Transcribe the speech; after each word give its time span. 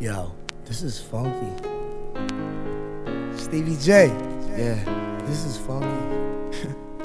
Yo, 0.00 0.32
this 0.64 0.82
is 0.82 1.00
funky. 1.00 1.50
Stevie 3.36 3.76
J. 3.80 4.06
Yeah, 4.56 4.78
this 5.26 5.44
is 5.44 5.58
funky. 5.58 5.88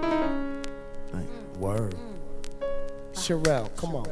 like, 1.14 1.26
word. 1.58 1.96
Cherrelle, 3.14 3.76
come 3.78 3.96
on. 3.96 4.06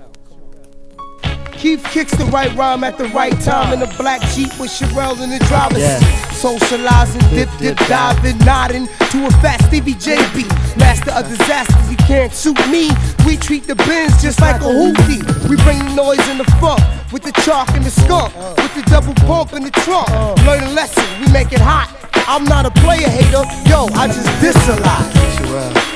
Keith 1.52 1.84
kicks 1.92 2.16
the 2.16 2.26
right 2.26 2.52
rhyme 2.56 2.84
at 2.84 2.98
the 2.98 3.06
right 3.10 3.40
time 3.42 3.72
in 3.72 3.84
a 3.88 3.98
black 3.98 4.20
Jeep 4.34 4.50
with 4.60 4.72
Cherrelle 4.72 5.22
in 5.22 5.30
the 5.30 5.38
driver's 5.46 5.78
Yeah. 5.80 6.00
seat. 6.00 6.36
Socializing, 6.38 7.22
dip, 7.30 7.50
dip, 7.60 7.78
diving, 7.88 8.40
nodding 8.40 8.88
to 9.12 9.28
a 9.28 9.32
fat 9.44 9.62
Stevie 9.68 9.94
J 9.94 10.16
beat. 10.34 10.48
Master 10.76 11.12
of 11.12 11.30
disasters, 11.30 11.92
you 11.92 11.98
can't 11.98 12.34
suit 12.34 12.58
me. 12.72 12.90
We 13.28 13.38
treat 13.38 13.68
the 13.68 13.76
bins 13.76 14.20
just 14.24 14.42
like 14.42 14.60
a 14.60 14.64
hoopty. 14.64 15.22
We 15.48 15.56
bring 15.58 15.78
the 15.78 15.94
noise 15.94 16.28
in 16.30 16.40
the 16.40 16.46
funk 16.60 16.82
with 17.12 17.24
the 17.24 17.32
chalk 17.44 17.70
and 17.72 17.84
the 17.84 17.92
skunk, 17.92 18.34
with 18.58 18.74
the 18.76 18.84
double 18.90 19.14
bump 19.28 19.54
in 19.54 19.64
the 19.64 19.72
trunk. 19.72 20.08
Learn 20.46 20.64
a 20.64 20.72
lesson, 20.72 21.06
we 21.20 21.32
make 21.32 21.52
it 21.52 21.60
hot. 21.60 21.90
I'm 22.28 22.46
not 22.46 22.66
a 22.66 22.72
player 22.72 23.10
hater, 23.10 23.44
yo, 23.70 23.88
I 23.94 24.08
just 24.08 24.42
diss 24.42 24.70
a 24.70 24.80
lot. 24.82 25.91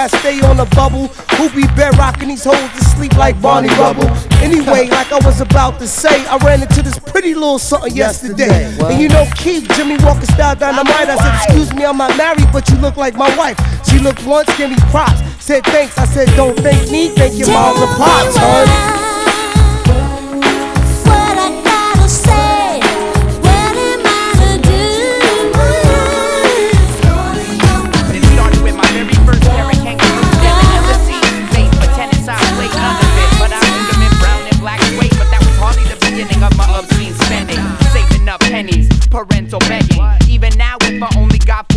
Know 0.00 0.08
the 0.08 0.16
click 0.16 0.20
that 0.20 0.20
stay 0.20 0.40
on 0.40 0.56
the 0.56 0.64
bubble. 0.76 1.08
Who 1.36 1.50
be 1.50 1.66
bed 1.74 1.96
rocking 1.98 2.28
these 2.28 2.44
hoes 2.44 2.56
to 2.56 2.84
sleep 2.96 3.16
like 3.16 3.40
Barney 3.40 3.68
Rubble. 3.70 4.08
Anyway, 4.40 4.88
like 4.90 5.12
I 5.12 5.18
was 5.24 5.40
about 5.40 5.78
to 5.80 5.86
say, 5.86 6.26
I 6.26 6.36
ran 6.38 6.62
into 6.62 6.82
this 6.82 6.98
pretty 6.98 7.34
little 7.34 7.58
something 7.58 7.94
yesterday. 7.94 8.74
And 8.80 9.00
you 9.00 9.08
know 9.08 9.26
Keith, 9.36 9.68
Jimmie 9.74 9.98
Walker 10.02 10.26
style 10.26 10.56
dynamite. 10.56 11.08
I 11.08 11.16
said, 11.16 11.34
excuse 11.44 11.74
me, 11.74 11.84
I'm 11.84 11.98
not 11.98 12.16
married, 12.16 12.48
but 12.52 12.68
you 12.70 12.76
look 12.76 12.96
like 12.96 13.14
my 13.14 13.34
wife. 13.36 13.58
She 13.88 13.98
looked 13.98 14.24
once, 14.24 14.48
gave 14.56 14.70
me 14.70 14.76
props. 14.90 15.20
Said 15.42 15.64
thanks, 15.64 15.96
I 15.98 16.04
said 16.04 16.28
don't 16.36 16.58
thank 16.58 16.90
me, 16.90 17.08
thank 17.08 17.36
your 17.36 17.48
moms 17.48 17.80
and 17.80 17.96
pops, 17.96 18.36
hun. 18.36 19.09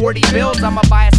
40 0.04 0.20
bills, 0.34 0.62
I'ma 0.62 0.82
buy 0.90 1.06
a 1.06 1.13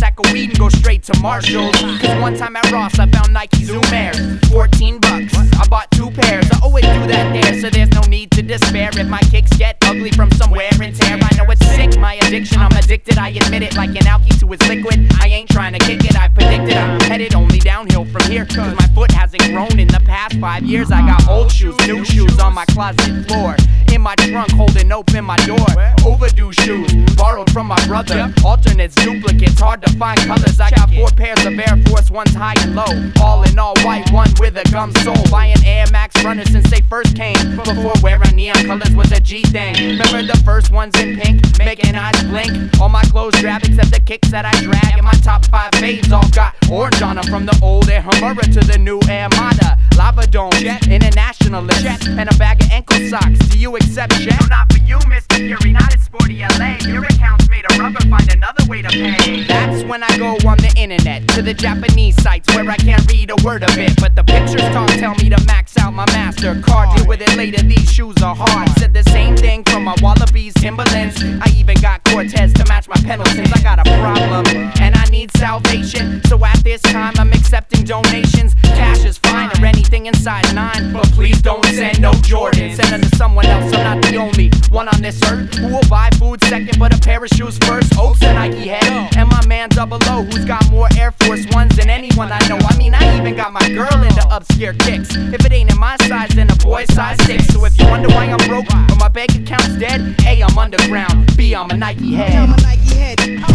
to 1.05 1.21
Marshall's. 1.21 1.77
Cause 2.01 2.21
one 2.23 2.35
time 2.35 2.57
at 2.57 2.71
Ross, 2.73 2.99
I 2.99 3.07
found 3.11 3.33
Nike 3.33 3.65
Zoom 3.65 3.85
Airs. 3.93 4.17
14 4.49 5.01
bucks. 5.01 5.35
I 5.61 5.67
bought 5.69 5.91
two 5.91 6.11
pairs. 6.11 6.47
I 6.51 6.61
always 6.63 6.85
do 6.85 7.07
that 7.09 7.33
there, 7.33 7.61
so 7.61 7.69
there's 7.69 7.91
no 7.91 8.01
need 8.09 8.31
to 8.33 8.43
despair. 8.43 8.89
If 8.95 9.09
my 9.09 9.21
kicks 9.31 9.55
get 9.59 9.77
ugly 9.85 10.13
from 10.13 10.31
some 10.33 10.51
wear 10.51 10.71
and 10.81 10.97
tear, 10.97 11.19
I 11.21 11.37
know 11.37 11.45
it's 11.51 11.67
sick. 11.67 11.99
My 11.99 12.15
addiction, 12.15 12.59
I'm 12.59 12.73
addicted. 12.73 13.19
I 13.19 13.29
admit 13.29 13.63
it 13.63 13.77
like 13.77 13.91
an 13.91 14.07
alky 14.07 14.39
to 14.41 14.51
its 14.53 14.67
liquid. 14.67 15.07
I 15.21 15.29
ain't 15.29 15.51
trying 15.51 15.75
to 15.75 15.79
kick 15.79 16.05
it, 16.05 16.17
I 16.17 16.29
predicted 16.29 16.77
I'm 16.77 17.01
headed 17.03 17.35
only 17.35 17.59
downhill 17.59 18.07
from 18.07 18.23
here. 18.31 18.47
Cause 18.47 18.75
my 18.75 18.87
foot 18.95 19.11
hasn't 19.11 19.43
grown 19.53 19.79
in 19.79 19.89
the 19.89 20.01
past 20.07 20.39
five 20.41 20.65
years. 20.65 20.91
I 20.91 21.03
got 21.03 21.29
old 21.29 21.53
shoes, 21.53 21.77
new 21.87 22.05
shoes 22.05 22.39
on 22.39 22.55
my 22.55 22.65
closet 22.67 23.27
floor. 23.29 23.57
In 23.93 24.01
my 24.01 24.15
trunk, 24.17 24.51
holding 24.53 24.91
open 24.91 25.25
my 25.25 25.37
door. 25.45 25.67
Overdue 26.05 26.53
shoes, 26.53 26.91
borrowed 27.15 27.51
from 27.53 27.67
my 27.67 27.87
brother. 27.87 28.33
Alternates, 28.45 28.95
duplicates, 28.97 29.61
hard 29.61 29.83
to 29.83 29.93
find 29.99 30.19
colors. 30.21 30.59
I 30.59 30.71
got 30.71 30.94
four 30.95 31.09
pairs 31.09 31.45
of 31.45 31.59
Air 31.59 31.77
Force 31.87 32.11
Ones 32.11 32.35
high 32.35 32.55
and 32.61 32.75
low. 32.75 33.13
All 33.21 33.43
in 33.43 33.59
all 33.59 33.75
white, 33.83 34.11
one 34.13 34.33
with 34.39 34.57
a 34.57 34.65
gum 34.71 34.93
sole. 35.03 35.25
Buying 35.31 35.57
Air 35.65 35.87
Max 35.91 36.23
runners 36.25 36.51
since 36.51 36.71
they 36.71 36.81
first 36.83 37.17
came. 37.17 37.57
Before 37.57 37.95
wearing 38.03 38.37
neon 38.37 38.65
colors 38.67 38.95
was 38.95 39.13
a 39.13 39.21
G 39.21 39.43
thing. 39.43 39.75
Remember 39.75 40.23
the 40.23 40.41
first 40.45 40.71
ones 40.71 40.99
in 41.01 41.17
pink, 41.19 41.43
making 41.59 41.95
eyes 41.95 42.23
blink. 42.25 42.81
All 42.81 42.89
my 42.89 43.03
clothes 43.03 43.35
drab 43.41 43.63
except 43.65 43.93
the 43.93 44.01
kicks 44.01 44.31
that 44.31 44.45
I 44.45 44.53
drag. 44.63 44.95
And 44.95 45.05
my 45.05 45.19
top 45.23 45.45
five 45.47 45.71
fades 45.75 46.13
all 46.13 46.29
got 46.31 46.55
orange 46.71 47.03
on 47.03 47.17
them. 47.17 47.25
From 47.25 47.47
the 47.47 47.59
old 47.63 47.89
Air 47.89 48.03
Hummer 48.03 48.43
to 48.43 48.61
the 48.61 48.79
new 48.79 49.01
Air 49.09 49.29
Mata. 49.31 49.79
Lava 49.97 50.27
Dome, 50.27 50.51
Jet, 50.53 50.89
internationalist, 50.89 51.87
and 52.09 52.29
a 52.29 52.37
bag 52.37 52.63
of 52.63 52.71
ankle 52.71 52.99
socks. 53.09 53.39
Do 53.49 53.59
you 53.59 53.77
accept 53.77 54.13
check? 54.21 54.41
No, 54.41 54.47
not 54.49 54.73
for 54.73 54.79
you, 54.79 54.99
Mr. 55.07 55.37
Fury, 55.37 55.73
not 55.73 55.93
at 55.95 56.01
Sporty 56.01 56.41
LA. 56.41 56.79
Your 56.89 57.05
account's 57.05 57.49
made 57.49 57.65
of 57.71 57.79
rubber, 57.79 58.01
find 58.09 58.29
another 58.33 58.65
way 58.67 58.83
to 58.83 58.89
pay. 58.89 59.45
That's 59.45 59.85
when 59.85 60.03
I 60.03 60.19
go 60.19 60.37
on 60.49 60.59
the 60.59 60.74
internet, 60.77 61.27
to 61.29 61.43
the 61.43 61.55
Japanese 61.55 62.21
sites 62.23 62.53
where 62.55 62.69
I 62.71 62.77
can't 62.77 63.05
read 63.11 63.31
a 63.31 63.37
word 63.45 63.63
of 63.63 63.77
it. 63.79 63.99
But 64.01 64.15
the 64.17 64.25
pictures 64.25 64.63
talk 64.73 64.89
tell 64.91 65.15
me 65.17 65.29
to 65.31 65.43
max 65.47 65.77
out 65.79 65.93
my 65.93 66.07
master 66.07 66.61
card. 66.63 66.97
Deal 66.97 67.07
with 67.07 67.21
it 67.21 67.37
later, 67.37 67.63
these 67.63 67.91
shoes 67.91 68.17
are 68.23 68.35
hard. 68.35 68.69
Said 68.79 68.93
the 68.95 69.05
same 69.05 69.37
thing 69.37 69.65
from 69.65 69.85
my 69.85 69.95
Wallabies, 70.03 70.55
Timberlands. 70.55 71.23
I 71.23 71.53
even 71.57 71.77
got 71.81 72.05
Cortez 72.05 72.53
to 72.55 72.65
match 72.67 72.89
my 72.89 72.97
Pendletons. 72.97 73.53
I 73.53 73.63
got 73.63 73.79
a 73.79 73.85
problem 74.01 74.47
and 74.81 74.95
I 74.95 75.05
need 75.11 75.31
salvation. 75.37 76.23
So 76.25 76.45
at 76.45 76.63
this 76.65 76.83
time, 76.83 77.15
I'm 77.19 77.33
accepting 77.33 77.85
donations. 77.85 78.55
Cash 78.63 79.05
is 79.05 79.19
fine 79.19 79.51
or 79.59 79.67
anything 79.67 80.07
inside 80.07 80.53
nine. 80.55 80.93
But 80.93 81.07
please 81.13 81.41
don't 81.41 81.65
send 81.67 82.01
no 82.01 82.13
Jordan. 82.23 82.75
Send 82.75 82.91
them 82.93 83.01
to 83.03 83.17
someone 83.17 83.47
else. 83.47 83.73
I'm 83.73 84.01
not 84.01 84.03
the 84.11 84.17
only 84.17 84.51
one 84.71 84.89
on 84.89 85.01
this 85.03 85.21
earth 85.31 85.55
who 85.55 85.69
will 85.69 85.89
buy 85.89 86.11
food 86.19 86.43
second, 86.45 86.79
but 86.79 86.95
a 86.95 87.01
pair 87.01 87.23
of 87.23 87.31
shoes 87.31 87.59
first. 87.59 87.97
Oaks 87.99 88.23
and 88.23 88.35
Nike 88.35 88.69
head. 88.69 89.17
And 89.17 89.29
my 89.29 89.45
man 89.47 89.69
Double 89.69 89.99
O, 90.05 90.23
who's 90.25 90.45
got 90.45 90.64
more 90.71 90.89
Air 90.99 91.13
Force 91.13 91.47
Ones 91.53 91.77
than 91.77 91.89
anyone 91.91 92.31
I 92.33 92.39
know. 92.49 92.59
I 92.59 92.77
mean, 92.77 92.95
I 92.95 93.19
even 93.19 93.35
got 93.37 93.53
my 93.53 93.67
girl 93.69 94.03
into 94.03 94.21
upscare 94.31 94.79
kicks. 94.81 95.15
If 95.15 95.45
it 95.45 95.53
ain't 95.53 95.71
in 95.71 95.79
my 95.79 95.97
size, 96.09 96.31
then 96.31 96.51
a 96.51 96.57
boy's 96.57 96.93
size 96.95 97.19
six. 97.25 97.47
So 97.49 97.65
if 97.65 97.79
you 97.79 97.87
wonder 97.89 98.09
why 98.09 98.27
I'm 98.27 98.39
broke 98.49 98.67
or 98.73 98.97
my 98.97 99.09
bank 99.09 99.35
account's 99.35 99.77
dead, 99.77 100.15
A, 100.27 100.43
I'm 100.43 100.59
underground. 100.59 101.37
B, 101.37 101.55
I'm 101.55 101.71
a 101.71 101.77
Nike 101.77 102.15
head. 102.15 102.35
I'm 102.35 102.53
a 102.53 102.57
Nike 102.63 102.95
head. 102.95 103.21
I'm 103.21 103.43
a 103.43 103.47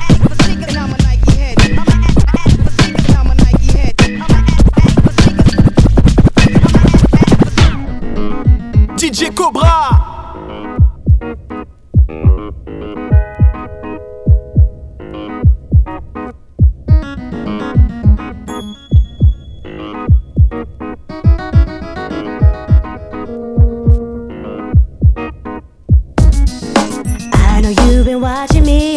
act 0.00 0.22
for 0.22 0.34
secret, 0.44 0.68
and 0.68 0.78
I'm 0.78 0.92
a 0.92 0.96
Nike 0.98 1.32
head. 1.36 1.58
I'm 1.60 1.78
a 1.78 1.80
act 1.92 2.56
for 2.56 2.70
secret, 2.82 3.08
and 3.08 3.16
I'm 3.16 3.30
a 3.30 3.34
Nike 3.34 3.72
head. 3.72 3.94
I'm 4.00 4.20
a 4.20 4.24
act 4.76 5.00
for 5.02 5.12
secret. 5.22 5.66
DJ 8.98 9.34
Cobra. 9.34 9.76
Watching 28.20 28.64
me. 28.64 28.95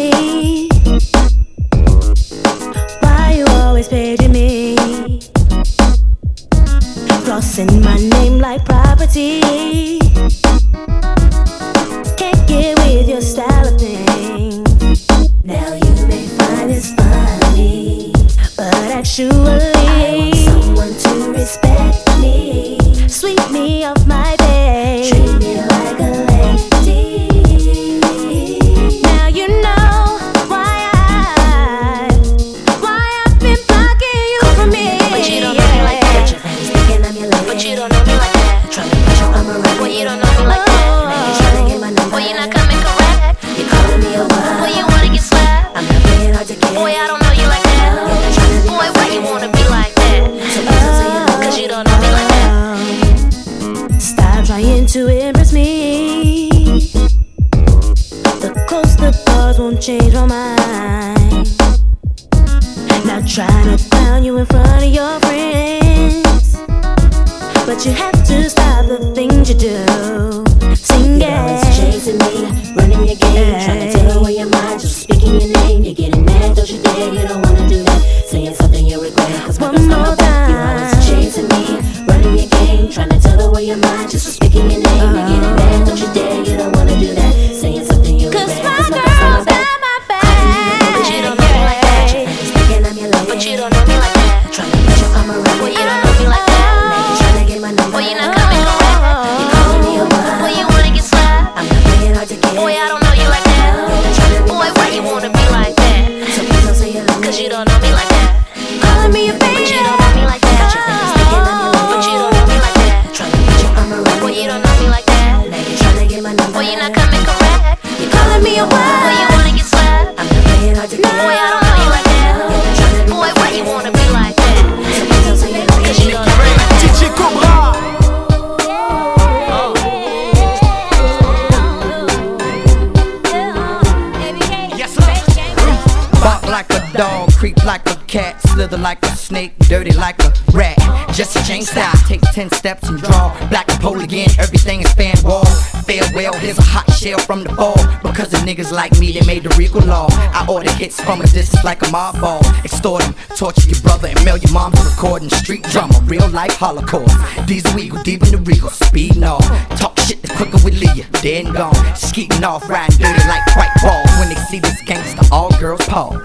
Order 150.50 150.70
hits 150.72 151.00
from 151.00 151.20
a 151.20 151.24
distance 151.24 151.64
like 151.64 151.86
a 151.86 151.90
mob 151.90 152.20
ball. 152.20 152.40
Extort 152.64 153.02
them, 153.02 153.14
torture 153.36 153.68
your 153.68 153.80
brother, 153.80 154.08
and 154.08 154.24
mail 154.24 154.36
your 154.36 154.52
mom 154.52 154.72
to 154.72 154.82
recording 154.82 155.30
street 155.30 155.62
drama. 155.70 155.98
Real 156.04 156.28
life 156.28 156.56
holocaust. 156.56 157.14
Diesel 157.46 157.78
eagle, 157.78 158.02
deep 158.02 158.22
in 158.24 158.32
the 158.32 158.38
regal, 158.38 158.70
speeding 158.70 159.24
off. 159.24 159.46
Talk 159.78 159.98
shit, 160.00 160.20
the 160.22 160.28
quicker 160.34 160.58
we 160.64 160.72
leave 160.72 160.96
you, 160.96 161.04
and 161.24 161.54
gone. 161.54 161.96
Skeeting 161.96 162.44
off, 162.44 162.68
riding 162.68 162.98
dirty 162.98 163.28
like 163.28 163.46
white 163.56 163.74
balls. 163.82 164.10
When 164.18 164.28
they 164.28 164.40
see 164.50 164.58
this 164.58 164.82
gangster, 164.82 165.22
all 165.32 165.50
girls 165.58 165.86
pause 165.86 166.20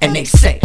and 0.00 0.14
they 0.14 0.24
say 0.24 0.60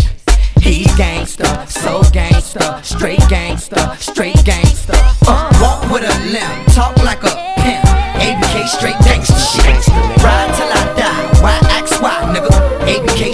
He's 0.62 0.88
gangsta, 0.98 1.70
so 1.70 2.02
gangsta, 2.10 2.84
straight 2.84 3.20
gangsta, 3.30 3.96
straight 4.00 4.38
gangsta. 4.38 4.96
Uh, 5.28 5.52
walk 5.62 5.92
with 5.92 6.02
a 6.02 6.32
limp, 6.32 6.74
talk 6.74 6.98
like 7.04 7.22
a 7.22 7.54
pimp. 7.62 7.86
ABK 8.18 8.68
straight 8.68 8.98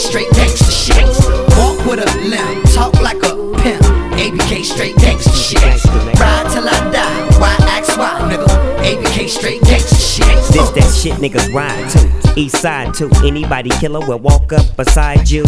straight 0.01 0.27
gangsta 0.29 0.71
shit. 0.71 1.05
Walk 1.57 1.85
with 1.85 1.99
a 1.99 2.09
limp, 2.27 2.65
talk 2.73 2.93
like 3.01 3.21
a 3.23 3.35
pimp. 3.61 3.81
ABK 4.17 4.63
straight 4.63 4.95
gangsta 4.95 5.33
shit. 5.33 5.61
Ride 6.19 6.49
till 6.51 6.67
I 6.67 6.91
die. 6.91 7.39
Why 7.39 7.55
ask 7.69 7.97
why, 7.97 8.19
nigga? 8.29 8.47
ABK 8.83 9.29
straight 9.29 9.61
gangsta 9.61 9.95
shit. 9.95 10.53
This 10.53 10.69
that 10.71 10.93
shit 10.93 11.13
niggas 11.13 11.53
ride 11.53 11.89
to. 11.91 12.39
East 12.39 12.61
side 12.61 12.93
to 12.95 13.09
anybody 13.25 13.69
killer 13.79 13.99
will 13.99 14.19
walk 14.19 14.51
up 14.53 14.75
beside 14.75 15.29
you. 15.29 15.43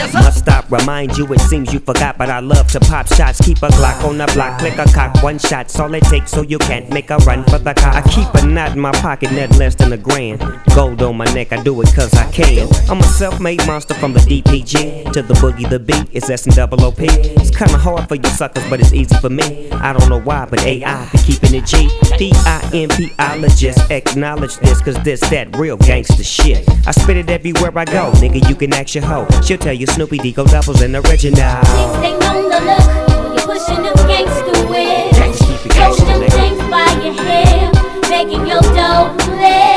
Yes, 0.00 0.14
Must 0.14 0.38
stop, 0.38 0.72
remind 0.72 1.18
you, 1.18 1.30
it 1.30 1.40
seems 1.40 1.74
you 1.74 1.78
forgot, 1.78 2.16
but 2.16 2.30
I 2.30 2.40
love 2.40 2.68
to 2.68 2.80
pop 2.80 3.06
shots. 3.06 3.38
Keep 3.44 3.58
a 3.58 3.68
Glock 3.68 4.02
on 4.02 4.16
the 4.16 4.26
block, 4.32 4.58
click 4.58 4.78
a 4.78 4.86
cock, 4.86 5.22
one 5.22 5.38
shot's 5.38 5.78
all 5.78 5.92
it 5.92 6.04
takes, 6.04 6.30
so 6.30 6.40
you 6.40 6.56
can't 6.56 6.88
make 6.88 7.10
a 7.10 7.18
run 7.18 7.44
for 7.44 7.58
the 7.58 7.74
cop. 7.74 7.94
I 7.94 8.00
keep 8.08 8.32
a 8.32 8.46
knot 8.46 8.72
in 8.72 8.80
my 8.80 8.92
pocket, 8.92 9.30
net 9.32 9.54
less 9.58 9.74
than 9.74 9.92
a 9.92 9.98
grand. 9.98 10.40
Gold 10.74 11.02
on 11.02 11.18
my 11.18 11.26
neck, 11.34 11.52
I 11.52 11.62
do 11.62 11.78
it 11.82 11.94
cause 11.94 12.14
I 12.14 12.30
can. 12.32 12.66
I'm 12.88 13.00
a 13.00 13.02
self 13.02 13.40
made 13.40 13.66
monster 13.66 13.92
from 13.92 14.14
the 14.14 14.20
DPG 14.20 15.12
to 15.12 15.20
the 15.20 15.34
boogie, 15.34 15.68
the 15.68 15.78
beat, 15.78 16.08
it's 16.12 16.30
S 16.30 16.46
and 16.46 16.56
double 16.56 16.82
OP. 16.82 17.00
It's 17.00 17.54
kinda 17.54 17.76
hard 17.76 18.08
for 18.08 18.14
you 18.14 18.30
suckers, 18.30 18.64
but 18.70 18.80
it's 18.80 18.94
easy 18.94 19.14
for 19.16 19.28
me. 19.28 19.70
I 19.72 19.92
don't 19.92 20.08
know 20.08 20.20
why, 20.20 20.46
but 20.46 20.64
AI 20.64 21.10
be 21.12 21.18
keeping 21.18 21.52
it 21.52 21.66
G. 21.66 21.90
D 22.16 22.32
I 22.34 22.70
M 22.72 22.88
P, 22.88 23.12
I 23.18 23.36
just 23.48 23.90
acknowledge 23.90 24.56
this, 24.60 24.80
cause 24.80 24.96
this 25.04 25.20
that 25.28 25.54
real 25.58 25.76
gangster 25.76 26.24
shit. 26.24 26.66
I 26.86 26.92
spit 26.92 27.18
it 27.18 27.28
everywhere 27.28 27.76
I 27.76 27.84
go, 27.84 28.12
nigga. 28.12 28.48
You 28.48 28.54
can 28.54 28.72
ask 28.72 28.94
your 28.94 29.04
hoe. 29.04 29.28
She'll 29.42 29.58
tell 29.58 29.74
you 29.74 29.89
Snoopy 29.94 30.18
Digo 30.18 30.46
doubles 30.48 30.80
an 30.82 30.94
original. 30.96 31.60
They 32.00 32.16
know 32.18 32.48
the 32.48 32.60
look 32.62 32.86
when 33.20 33.32
you're 33.34 33.46
pushing 33.46 33.82
them 33.82 33.94
gangster 34.06 34.66
ways. 34.70 35.12
Gangsta, 35.12 35.62
keep 35.62 35.66
it 35.66 35.74
them 35.74 36.20
nigga. 36.20 36.30
things 36.30 36.62
by 36.70 36.90
your 37.02 37.14
hair, 37.14 37.72
making 38.08 38.46
your 38.46 38.62
dough 38.72 39.12
flare. 39.26 39.76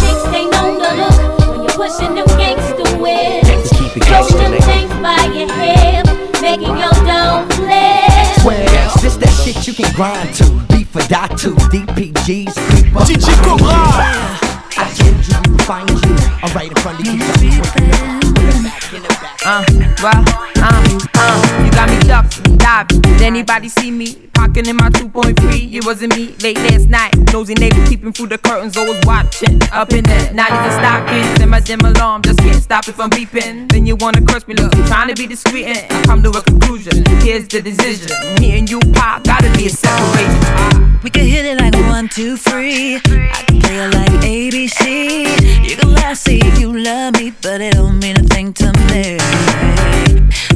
Chicks, 0.00 0.24
they 0.34 0.44
know 0.50 0.74
the 0.74 0.90
look 1.00 1.48
when 1.48 1.62
you're 1.62 1.78
pushing 1.78 2.14
them 2.14 2.26
gangster 2.36 2.98
ways. 2.98 3.44
Gangsta, 3.44 3.78
keep 3.78 3.96
it 3.96 4.04
them 4.04 4.52
nigga. 4.52 4.64
things 4.64 4.92
by 5.00 5.24
your 5.32 5.48
hair, 5.54 6.02
making 6.42 6.76
your 6.76 6.96
dough 7.06 7.46
flare. 7.56 8.34
Well, 8.44 8.92
this 9.02 9.16
that 9.16 9.32
shit 9.44 9.66
you 9.66 9.72
can 9.72 9.94
grind 9.94 10.34
to. 10.34 10.50
Beef 10.68 10.94
or 10.96 11.06
die 11.06 11.28
to. 11.28 11.54
DPGs, 11.70 12.54
creep 12.68 12.96
up. 12.96 13.06
DJ 13.06 13.30
Cobra. 13.44 13.70
I 14.76 14.92
kill 14.96 15.14
you, 15.14 15.58
find 15.64 15.88
you. 15.88 16.16
I'm 16.42 16.52
right 16.56 16.68
in 16.68 16.76
front 16.76 17.00
of 17.00 17.06
you. 18.24 18.29
Uh, 19.42 19.64
well, 20.02 20.22
uh, 20.58 20.98
uh, 21.14 21.64
you 21.64 21.70
got 21.72 21.88
me 21.88 21.98
ducking, 22.00 22.58
diving. 22.58 23.00
Did 23.00 23.22
anybody 23.22 23.70
see 23.70 23.90
me? 23.90 24.29
Pocketing 24.40 24.70
in 24.70 24.76
my 24.76 24.88
2.3, 24.88 25.74
it 25.74 25.84
wasn't 25.84 26.16
me. 26.16 26.34
Late 26.40 26.56
last 26.56 26.88
night, 26.88 27.12
nosy 27.30 27.52
neighbor 27.52 27.86
peeping 27.86 28.10
through 28.14 28.28
the 28.28 28.38
curtains, 28.38 28.74
always 28.74 28.98
watching. 29.04 29.60
Up 29.70 29.92
in 29.92 30.02
there, 30.02 30.32
not 30.32 30.50
even 30.50 30.70
stockings. 30.80 31.40
And 31.42 31.50
my 31.50 31.60
dim 31.60 31.80
alarm 31.80 32.22
just 32.22 32.38
can't 32.38 32.62
stop 32.62 32.88
it 32.88 32.94
from 32.94 33.10
beeping. 33.10 33.70
Then 33.70 33.84
you 33.84 33.96
wanna 33.96 34.24
curse 34.24 34.48
me, 34.48 34.54
look, 34.54 34.72
trying 34.86 35.08
to 35.08 35.14
be 35.14 35.26
discreet 35.26 35.66
and 35.66 35.92
I 35.92 36.02
come 36.04 36.22
to 36.22 36.30
a 36.30 36.40
conclusion. 36.40 37.04
Here's 37.20 37.48
the 37.48 37.60
decision. 37.60 38.16
Me 38.40 38.58
and 38.58 38.70
you, 38.70 38.80
pop, 38.94 39.24
gotta 39.24 39.52
be 39.58 39.66
a 39.66 39.68
separation. 39.68 41.00
We 41.02 41.10
can 41.10 41.26
hit 41.26 41.44
it 41.44 41.58
like 41.60 41.74
one, 41.90 42.08
two, 42.08 42.38
three. 42.38 42.96
I 42.96 43.44
can 43.46 43.60
play 43.60 43.76
it 43.76 43.94
like 43.94 44.24
ABC. 44.24 45.68
You 45.68 45.76
can 45.76 45.92
laugh, 45.92 46.16
say 46.16 46.40
you 46.58 46.78
love 46.78 47.12
me, 47.20 47.34
but 47.42 47.60
it 47.60 47.74
don't 47.74 47.98
mean 47.98 48.16
a 48.16 48.22
thing 48.22 48.54
to 48.54 48.72
me. 48.88 49.18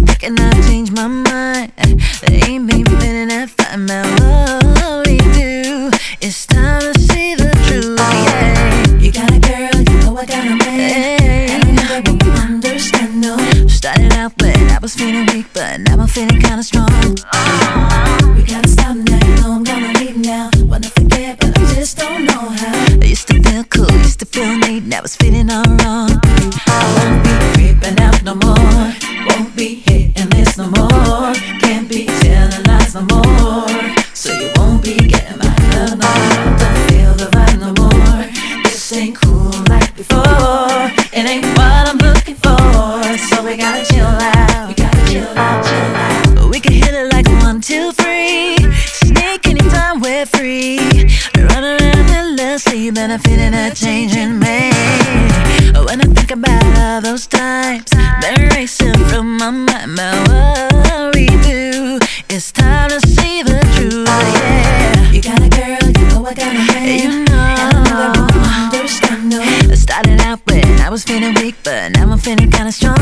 Thinking 0.07 0.39
I've 0.39 0.67
changed 0.67 0.93
my 0.95 1.07
mind. 1.09 1.73
That 1.77 2.49
ain't 2.49 2.65
me 2.65 2.85
feeling 2.85 3.29
that 3.29 3.51
fine, 3.51 3.87
man. 3.87 4.07
What 4.21 5.07
we 5.07 5.19
do, 5.19 5.91
it's 6.21 6.47
time 6.47 6.81
to 6.81 7.01
see 7.01 7.35
the 7.35 7.51
truth. 7.67 7.97
Oh, 7.99 8.25
yeah. 8.27 8.99
You 8.99 9.13
got 9.13 9.31
a 9.31 9.39
girl, 9.39 9.81
you 9.81 9.99
know 10.05 10.17
I 10.17 10.27
got 10.27 10.47
a 10.47 10.57
man. 10.57 11.51
And 11.51 11.81
I 11.81 12.01
never 12.01 12.13
will 12.13 12.39
understand, 12.39 13.21
no. 13.21 13.37
Started 13.69 14.13
out 14.15 14.33
when 14.41 14.71
I 14.71 14.79
was 14.81 14.95
feeling 14.95 15.27
weak, 15.33 15.47
but 15.53 15.81
now 15.81 15.99
I'm 15.99 16.09
feeling 16.09 16.41
kinda 16.41 16.63
strong. 16.63 16.89
We 18.37 18.43
gotta 18.45 18.69
stop 18.69 18.97
now, 18.97 19.21
you 19.27 19.35
know 19.41 19.53
I'm 19.53 19.65
gonna 19.65 19.93
leave 19.99 20.17
now. 20.17 20.51
Wanna 20.65 20.89
forget, 20.89 21.39
but 21.41 21.59
I 21.59 21.75
just 21.75 21.99
don't 21.99 22.25
know 22.25 22.49
how. 22.61 23.01
I 23.03 23.07
used 23.07 23.29
to 23.29 23.43
feel 23.43 23.65
cool, 23.65 23.91
used 23.99 24.21
to 24.21 24.27
feel 24.27 24.57
neat, 24.59 24.85
now 24.85 25.01
it's 25.03 25.17
feeling 25.17 25.51
all 25.51 25.65
wrong. 25.65 26.21
I 26.67 26.83
won't 26.97 27.25
be 27.25 27.33
creeping 27.55 28.01
out 28.01 28.23
no 28.23 28.35
more. 28.35 28.93
Won't 29.35 29.57
be 29.57 29.83
hitting 29.87 30.29
this 30.31 30.57
no 30.57 30.67
more. 30.71 31.35
Can't 31.61 31.89
be 31.89 32.07
telling 32.07 32.63
lies 32.67 32.95
no 32.95 33.03
more. 33.03 33.67
So 34.15 34.33
you 34.33 34.49
won't 34.55 34.81
be 34.81 34.95
getting 34.95 35.39
my 35.39 35.51
love 35.75 35.99
no 35.99 36.07
more. 36.07 36.57
Don't 36.61 36.79
feel 36.87 37.15
the 37.15 37.29
vibe 37.35 37.59
no 37.59 37.73
more. 37.83 38.63
This 38.63 38.93
ain't 38.93 39.17
cool 39.17 39.51
like 39.69 39.97
before. 39.97 40.87
It 41.13 41.27
ain't 41.27 41.47
what 41.59 41.89
I'm 41.91 41.99
looking 41.99 42.37
for. 42.37 43.03
So 43.27 43.45
we 43.45 43.57
gotta 43.57 43.85
chill 43.85 44.07
out. 44.07 44.69
We 44.69 44.75
gotta 44.75 45.03
chill 45.11 45.27
out, 45.37 45.65
chill 45.67 46.39
out. 46.39 46.51
We 46.51 46.61
can 46.61 46.73
hit 46.73 46.95
it 46.95 47.13
like 47.13 47.27
one, 47.43 47.61
two, 47.61 47.91
three. 47.91 48.57
Sneak 48.87 49.49
anytime 49.49 50.01
we're 50.01 50.27
free. 50.27 50.79
Run 51.37 51.65
around 51.65 52.09
endlessly, 52.21 52.93
but 52.93 53.11
I'm 53.11 53.19
feeling 53.19 53.53
a 53.53 53.75
change 53.75 54.15
in 54.15 54.39
me. 54.39 54.71
When 55.87 56.01
I 56.01 56.05
think 56.15 56.31
about 56.31 57.03
those 57.03 57.27
times, 57.27 57.84
my 59.53 59.87
mind. 59.87 60.29
What 60.29 61.15
we 61.15 61.27
do, 61.27 61.99
it's 62.31 62.51
time 62.51 62.89
to 62.89 63.01
see 63.07 63.43
the 63.43 63.61
truth. 63.75 64.07
Oh, 64.09 64.33
yeah, 64.37 65.11
you 65.11 65.21
got 65.21 65.39
a 65.39 65.49
girl, 65.49 65.91
you 65.91 66.09
know 66.09 66.25
I 66.25 66.35
got 66.35 66.55
a 66.55 66.59
man. 66.59 66.99
You 66.99 67.25
know, 67.25 67.35
and 67.35 67.89
I. 67.89 68.31
No, 69.25 69.41
I 69.41 69.75
started 69.75 70.21
out 70.21 70.41
when 70.47 70.81
I 70.81 70.89
was 70.89 71.05
feeling 71.05 71.35
weak, 71.35 71.57
but 71.63 71.93
now 71.93 72.11
I'm 72.11 72.19
feeling 72.19 72.51
kinda 72.51 72.73
strong. 72.73 72.97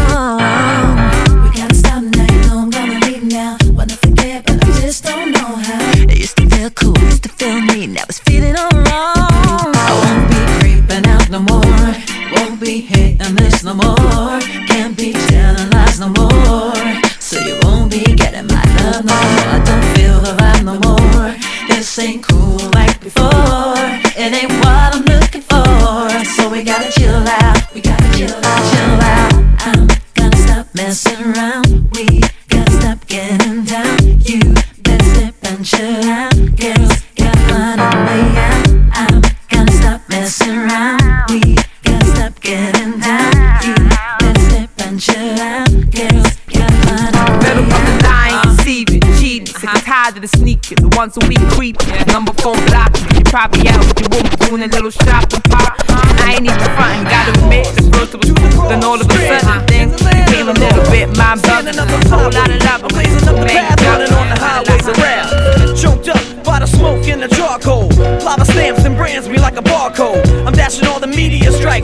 We 1.43 1.51
gotta 1.57 1.75
stop 1.75 2.03
now, 2.03 2.27
you 2.33 2.41
know 2.47 2.59
I'm 2.59 2.71
gonna 2.71 2.99
leave 3.07 3.25
now. 3.25 3.57
Wanna 3.73 3.97
forget, 3.97 4.45
but 4.47 4.65
I 4.65 4.81
just 4.81 5.05
don't 5.05 5.31
know 5.33 5.57
how. 5.57 5.93
It 6.11 6.19
used 6.19 6.37
to 6.39 6.49
feel 6.49 6.71
cool, 6.71 6.99
used 6.99 7.23
to 7.25 7.29
feel 7.29 7.61
neat, 7.61 7.89
now 7.89 8.05
it's 8.09 8.19
feeling 8.21 8.57
all 8.57 8.73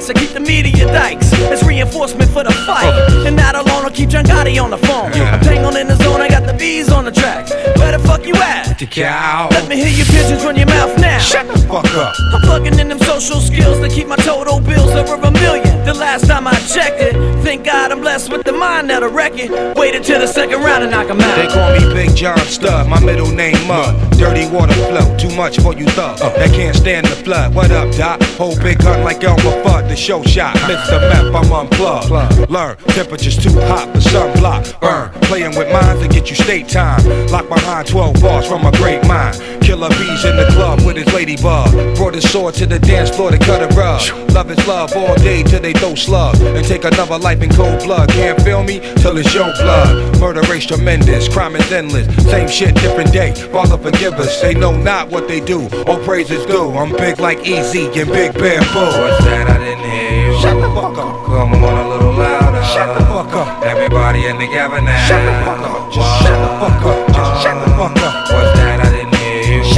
strikes. 0.00 0.10
I 0.10 0.20
keep 0.20 0.34
the 0.34 0.40
media 0.40 0.86
dikes. 0.86 1.30
It's 1.32 1.62
reinforcement 1.62 2.30
for 2.30 2.44
the 2.44 2.52
fight. 2.52 2.92
And 3.26 3.36
not 3.36 3.54
alone, 3.54 3.84
I'll 3.84 3.90
keep 3.90 4.10
John 4.10 4.24
Gotti 4.24 4.62
on 4.62 4.70
the 4.70 4.78
phone. 4.78 5.12
I'm 5.12 5.40
tangled 5.40 5.76
in 5.76 5.88
the 5.88 5.96
zone, 5.96 6.20
I 6.20 6.28
got 6.28 6.46
the 6.46 6.54
bees 6.54 6.90
on 6.90 7.04
the 7.04 7.12
track. 7.12 7.48
Where 7.88 7.97
the 7.97 8.07
fuck 8.07 8.26
you 8.26 8.35
at? 8.35 8.78
The 8.78 8.85
cow. 8.85 9.49
Let 9.50 9.66
me 9.66 9.76
hear 9.76 9.88
your 9.88 10.04
pigeons 10.04 10.45
run 10.45 10.57
your 10.57 10.66
mouth 10.66 10.95
now. 11.00 11.18
Shut 11.21 11.49
the 11.49 11.57
fuck 11.61 11.87
up. 11.97 12.14
I'm 12.35 12.42
plugging 12.42 12.78
in 12.78 12.88
them 12.88 12.99
social 12.99 13.40
skills 13.40 13.80
to 13.80 13.88
keep 13.88 14.07
my 14.07 14.16
total 14.16 14.61
bills 14.61 14.90
over 14.90 15.14
a 15.14 15.30
million. 15.30 15.87
The 15.87 15.95
last 15.95 16.26
time 16.26 16.47
I 16.47 16.52
checked 16.68 17.00
it, 17.00 17.14
thank 17.42 17.64
God 17.64 17.90
I'm 17.90 18.02
blessed 18.02 18.30
with 18.30 18.45
the 18.45 18.52
mind 18.52 18.90
that'll 18.90 19.09
wreck 19.09 19.33
it. 19.37 19.50
Waited 19.75 20.04
till 20.04 20.21
the 20.21 20.26
second 20.26 20.61
round 20.61 20.83
and 20.83 20.92
knock 20.92 21.09
'em 21.09 21.18
out. 21.23 21.37
They 21.37 21.47
call 21.47 21.73
me 21.73 21.95
Big 21.95 22.14
John 22.14 22.37
Stud, 22.40 22.88
my 22.88 23.00
middle 23.00 23.30
name 23.30 23.57
Mud. 23.66 23.97
Dirty 24.18 24.47
water 24.49 24.75
flow, 24.75 25.16
too 25.16 25.35
much 25.35 25.59
for 25.59 25.73
you 25.73 25.87
thug. 25.87 26.21
Uh. 26.21 26.28
That 26.37 26.52
can't 26.52 26.76
stand 26.76 27.07
the 27.07 27.16
flood. 27.25 27.54
What 27.54 27.71
up, 27.71 27.90
Doc? 27.97 28.21
Hold 28.37 28.61
big 28.62 28.80
gun 28.80 29.02
like 29.02 29.25
Elmer 29.25 29.62
Fudd, 29.64 29.88
the 29.88 29.97
show 29.97 30.23
shot. 30.25 30.57
Uh. 30.57 30.68
Mr. 30.68 31.00
Map, 31.09 31.35
I'm 31.35 31.50
unplugged. 31.50 32.50
Learn, 32.50 32.76
temperature's 32.88 33.38
too 33.38 33.59
hot, 33.61 33.90
the 33.95 34.00
sunblock. 34.00 34.75
Uh. 34.75 34.80
Burn, 34.80 35.11
playing 35.23 35.57
with 35.57 35.73
minds 35.73 36.02
to 36.02 36.09
get 36.09 36.28
you 36.28 36.37
state 36.37 36.68
time. 36.68 37.00
Lock 37.28 37.49
behind 37.49 37.77
12 37.87 38.20
bars 38.20 38.47
from 38.47 38.66
a 38.66 38.73
great 38.73 39.06
mind. 39.06 39.37
Killer 39.62 39.88
bees 39.90 40.25
in 40.25 40.37
the 40.37 40.49
club 40.52 40.80
with 40.87 40.97
his 40.97 41.12
ladybug. 41.12 41.70
Brought 41.97 42.14
his 42.14 42.28
sword 42.30 42.54
to 42.54 42.66
the 42.66 42.78
dance 42.78 43.11
floor 43.11 43.30
to 43.30 43.38
cut 43.38 43.61
a 43.61 43.68
rug. 43.76 44.02
Love 44.32 44.50
is 44.50 44.66
love 44.66 44.97
all 44.97 45.14
day 45.16 45.42
till 45.42 45.61
they 45.61 45.73
throw 45.73 45.94
slug. 45.94 46.37
And 46.40 46.64
take 46.64 46.85
another 46.85 47.18
life 47.18 47.42
in 47.42 47.50
cold 47.50 47.82
blood. 47.85 48.08
Can't 48.11 48.40
feel 48.42 48.62
me 48.62 48.80
till 48.97 49.16
it's 49.18 49.35
your 49.35 49.52
blood. 49.54 50.18
Murder 50.20 50.40
race 50.50 50.66
tremendous, 50.66 51.28
crime 51.28 51.56
is 51.56 51.70
endless. 51.70 52.06
Same 52.25 52.49
shit, 52.49 52.75
different 52.76 53.12
day. 53.12 53.35
Father 53.52 53.78
forgive 53.78 54.14
us. 54.14 54.40
They 54.40 54.54
know 54.54 54.76
not 54.76 55.11
what 55.11 55.28
they 55.28 55.40
do. 55.40 55.68
All 55.87 56.02
praises 56.04 56.47
due. 56.47 56.70
I'm 56.70 56.92
big 56.97 57.20
like 57.20 57.47
Easy 57.47 57.87
and 57.87 58.11
Big 58.11 58.32
Bamboo. 58.35 58.78
What's 58.78 59.25
that? 59.25 59.49
I 59.49 59.58
didn't 59.58 59.85
hear 59.85 60.32
you. 60.32 60.40
Shut 60.40 60.54
the 60.54 60.68
fuck 60.75 60.97
up. 60.99 61.26
Come 61.26 61.64
on 61.64 61.87
a 61.87 61.88
little 61.88 62.12
louder. 62.12 62.64
Shut 62.64 62.99
the 62.99 63.04
fuck 63.04 63.32
up. 63.35 63.62
Everybody 63.62 64.26
in 64.26 64.38
together 64.38 64.80
now. 64.80 65.06
Shut 65.06 65.25
the 65.25 65.44
fuck 65.44 65.58
up. 65.58 65.92
Just 65.92 66.23
shut 66.23 66.38
the 66.40 66.58
fuck 66.58 66.82
up. 66.85 67.07
Shut 67.42 67.58
the 67.64 67.70
fuck 67.76 67.96
up. 68.02 68.27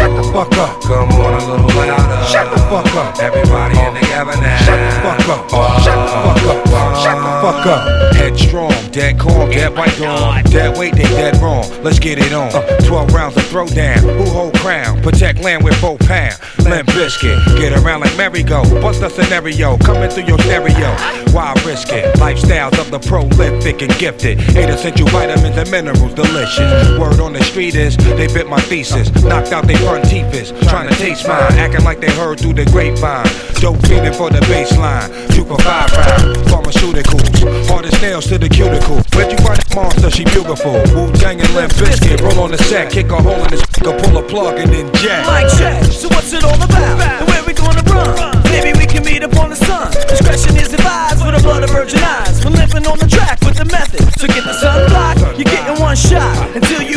Shut 0.01 0.17
the 0.17 0.23
fuck 0.33 0.53
up. 0.57 0.81
Come 0.81 1.13
on 1.13 1.35
a 1.35 1.45
little 1.45 1.67
louder. 1.77 2.27
Shut 2.27 2.51
the 2.51 2.57
fuck 2.73 2.87
up. 2.97 3.19
Everybody 3.19 3.79
in 3.79 3.95
together 3.95 4.33
now. 4.41 4.57
Shut 4.65 4.81
the 4.81 5.25
fuck 5.27 5.53
up. 5.53 5.83
Shut 5.83 5.95
the 5.95 6.41
fuck 6.41 6.73
up. 6.73 6.97
Shut 7.05 7.17
the 7.17 7.33
fuck 7.43 7.67
up. 7.67 8.15
Headstrong, 8.15 8.91
dead 8.93 9.19
calm, 9.19 9.51
dead 9.51 9.77
white 9.77 9.97
dawn. 9.99 10.43
Dead 10.45 10.79
weight, 10.79 10.95
they 10.95 11.03
dead 11.03 11.37
wrong. 11.43 11.65
Let's 11.83 11.99
get 11.99 12.19
it 12.19 12.33
on. 12.33 12.49
Uh. 12.55 12.79
12 12.87 13.13
rounds 13.13 13.37
of 13.37 13.43
throwdown. 13.45 13.99
Who 14.01 14.31
hold 14.31 14.55
crown? 14.55 15.03
Protect 15.03 15.41
land 15.41 15.65
with 15.65 15.75
four 15.81 15.99
pound. 15.99 16.39
Limp 16.65 16.89
Bizkit. 16.91 17.59
Get 17.59 17.73
around 17.73 18.01
like 18.01 18.17
merry-go. 18.17 18.63
Bust 18.81 19.03
a 19.03 19.11
scenario. 19.11 19.77
Coming 19.79 20.09
through 20.09 20.25
your 20.25 20.39
stereo. 20.39 20.97
Why 21.33 21.55
risk 21.65 21.89
it? 21.93 22.15
Lifestyles 22.17 22.79
of 22.79 22.91
the 22.91 22.99
prolific 22.99 23.83
and 23.83 23.93
gifted. 23.99 24.41
Eight 24.57 24.69
essential 24.69 25.07
vitamins 25.09 25.57
and 25.57 25.71
minerals, 25.71 26.15
delicious. 26.15 26.99
Word 26.99 27.21
on 27.21 27.33
the 27.33 27.43
street 27.45 27.75
is 27.75 27.97
they 27.97 28.27
bit 28.27 28.49
my 28.49 28.61
thesis. 28.63 29.11
Knocked 29.23 29.53
out 29.53 29.67
they 29.67 29.79
front 29.91 30.09
teeth 30.09 30.33
is. 30.35 30.53
Trying 30.69 30.89
to 30.89 30.95
taste 30.95 31.27
mine. 31.27 31.59
Acting 31.59 31.85
like 31.85 32.01
they 32.01 32.11
heard 32.15 32.39
through 32.39 32.55
the 32.55 32.65
grapevine. 32.67 33.27
Dope 33.59 33.83
feeding 33.87 34.15
for 34.15 34.31
the 34.31 34.41
baseline. 34.47 35.11
For 35.51 35.59
five 35.67 35.91
round. 35.91 36.37
Pharmaceuticals. 36.47 37.27
Hardest 37.67 38.01
nails 38.01 38.27
to 38.29 38.39
the 38.39 38.49
cuticle. 38.49 39.03
Where'd 39.15 39.33
you 39.33 39.39
find 39.43 39.59
that 39.59 39.75
monster? 39.75 40.11
She 40.11 40.23
beautiful. 40.25 40.79
Wu 40.95 41.11
Tang 41.19 41.41
and 41.41 41.53
Limp 41.59 41.73
Bizkit. 41.75 42.23
Roll 42.23 42.39
on 42.45 42.53
the 42.53 42.59
set. 42.71 42.93
Kick 42.93 43.11
a 43.11 43.21
hole 43.21 43.43
in 43.43 43.51
this. 43.51 43.63
Go 43.83 43.99
pull 44.03 44.17
a 44.19 44.23
plug 44.23 44.59
and 44.63 44.71
then 44.71 44.87
jack. 45.03 45.27
Mic 45.27 45.51
check. 45.59 45.83
So 45.91 46.07
what's 46.15 46.33
it 46.33 46.45
all 46.45 46.55
about? 46.55 47.01
And 47.03 47.27
where 47.27 47.43
we 47.43 47.53
gonna 47.53 47.83
run? 47.91 48.39
Maybe 48.55 48.79
we 48.79 48.87
can 48.87 49.03
meet 49.05 49.23
up 49.25 49.35
on 49.43 49.51
the 49.51 49.57
sun. 49.57 49.91
Discretion 50.07 50.55
is 50.57 50.73
advised 50.73 51.19
for 51.19 51.33
the 51.35 51.43
blood 51.43 51.65
of 51.65 51.71
virgin 51.71 51.99
eyes. 51.99 52.45
We're 52.45 52.55
limping 52.55 52.87
on 52.87 52.99
the 52.99 53.09
track 53.11 53.41
with 53.43 53.57
the 53.59 53.67
method. 53.67 54.07
So 54.21 54.27
get 54.29 54.45
the 54.47 54.55
sun 54.55 54.87
block. 54.91 55.19
You're 55.35 55.51
getting 55.51 55.83
one 55.83 55.97
shot. 55.97 56.35
Until 56.55 56.83
you 56.83 56.90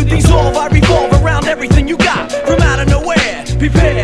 nowhere. 3.70 4.02